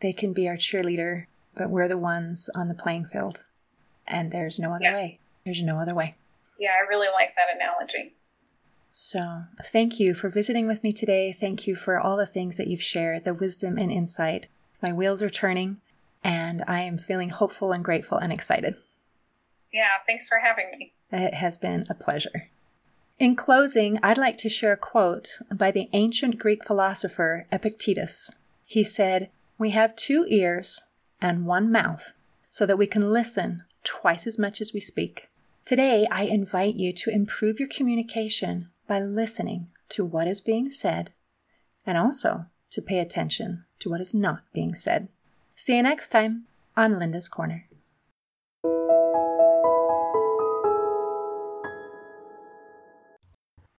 They 0.00 0.12
can 0.12 0.32
be 0.32 0.48
our 0.48 0.56
cheerleader, 0.56 1.26
but 1.54 1.70
we're 1.70 1.88
the 1.88 1.98
ones 1.98 2.50
on 2.54 2.68
the 2.68 2.74
playing 2.74 3.06
field. 3.06 3.44
And 4.06 4.30
there's 4.30 4.58
no 4.58 4.74
other 4.74 4.84
yeah. 4.84 4.94
way. 4.94 5.18
There's 5.44 5.62
no 5.62 5.78
other 5.78 5.94
way. 5.94 6.16
Yeah, 6.58 6.70
I 6.70 6.88
really 6.88 7.08
like 7.12 7.34
that 7.36 7.54
analogy. 7.54 8.14
So, 8.92 9.44
thank 9.64 9.98
you 9.98 10.14
for 10.14 10.28
visiting 10.28 10.66
with 10.66 10.84
me 10.84 10.92
today. 10.92 11.32
Thank 11.32 11.66
you 11.66 11.74
for 11.74 11.98
all 11.98 12.16
the 12.16 12.26
things 12.26 12.56
that 12.58 12.68
you've 12.68 12.82
shared, 12.82 13.24
the 13.24 13.34
wisdom 13.34 13.76
and 13.76 13.90
insight. 13.90 14.46
My 14.80 14.92
wheels 14.92 15.22
are 15.22 15.30
turning 15.30 15.78
and 16.24 16.64
I 16.66 16.80
am 16.80 16.96
feeling 16.96 17.30
hopeful 17.30 17.70
and 17.70 17.84
grateful 17.84 18.18
and 18.18 18.32
excited. 18.32 18.74
Yeah, 19.72 19.90
thanks 20.06 20.28
for 20.28 20.38
having 20.38 20.70
me. 20.76 20.94
It 21.12 21.34
has 21.34 21.58
been 21.58 21.84
a 21.90 21.94
pleasure. 21.94 22.48
In 23.18 23.36
closing, 23.36 23.98
I'd 24.02 24.18
like 24.18 24.38
to 24.38 24.48
share 24.48 24.72
a 24.72 24.76
quote 24.76 25.38
by 25.52 25.70
the 25.70 25.88
ancient 25.92 26.38
Greek 26.38 26.64
philosopher 26.64 27.46
Epictetus. 27.52 28.30
He 28.64 28.82
said, 28.82 29.30
We 29.58 29.70
have 29.70 29.94
two 29.94 30.26
ears 30.28 30.80
and 31.20 31.46
one 31.46 31.70
mouth 31.70 32.12
so 32.48 32.66
that 32.66 32.78
we 32.78 32.86
can 32.86 33.12
listen 33.12 33.62
twice 33.84 34.26
as 34.26 34.38
much 34.38 34.60
as 34.60 34.72
we 34.72 34.80
speak. 34.80 35.28
Today, 35.64 36.06
I 36.10 36.24
invite 36.24 36.74
you 36.74 36.92
to 36.92 37.10
improve 37.10 37.58
your 37.58 37.68
communication 37.68 38.68
by 38.86 39.00
listening 39.00 39.68
to 39.90 40.04
what 40.04 40.26
is 40.26 40.40
being 40.40 40.70
said 40.70 41.12
and 41.86 41.96
also 41.96 42.46
to 42.70 42.82
pay 42.82 42.98
attention 42.98 43.64
to 43.78 43.90
what 43.90 44.00
is 44.00 44.14
not 44.14 44.42
being 44.52 44.74
said. 44.74 45.08
See 45.64 45.76
you 45.76 45.82
next 45.82 46.08
time 46.08 46.44
on 46.76 46.98
Linda's 46.98 47.26
Corner. 47.26 47.64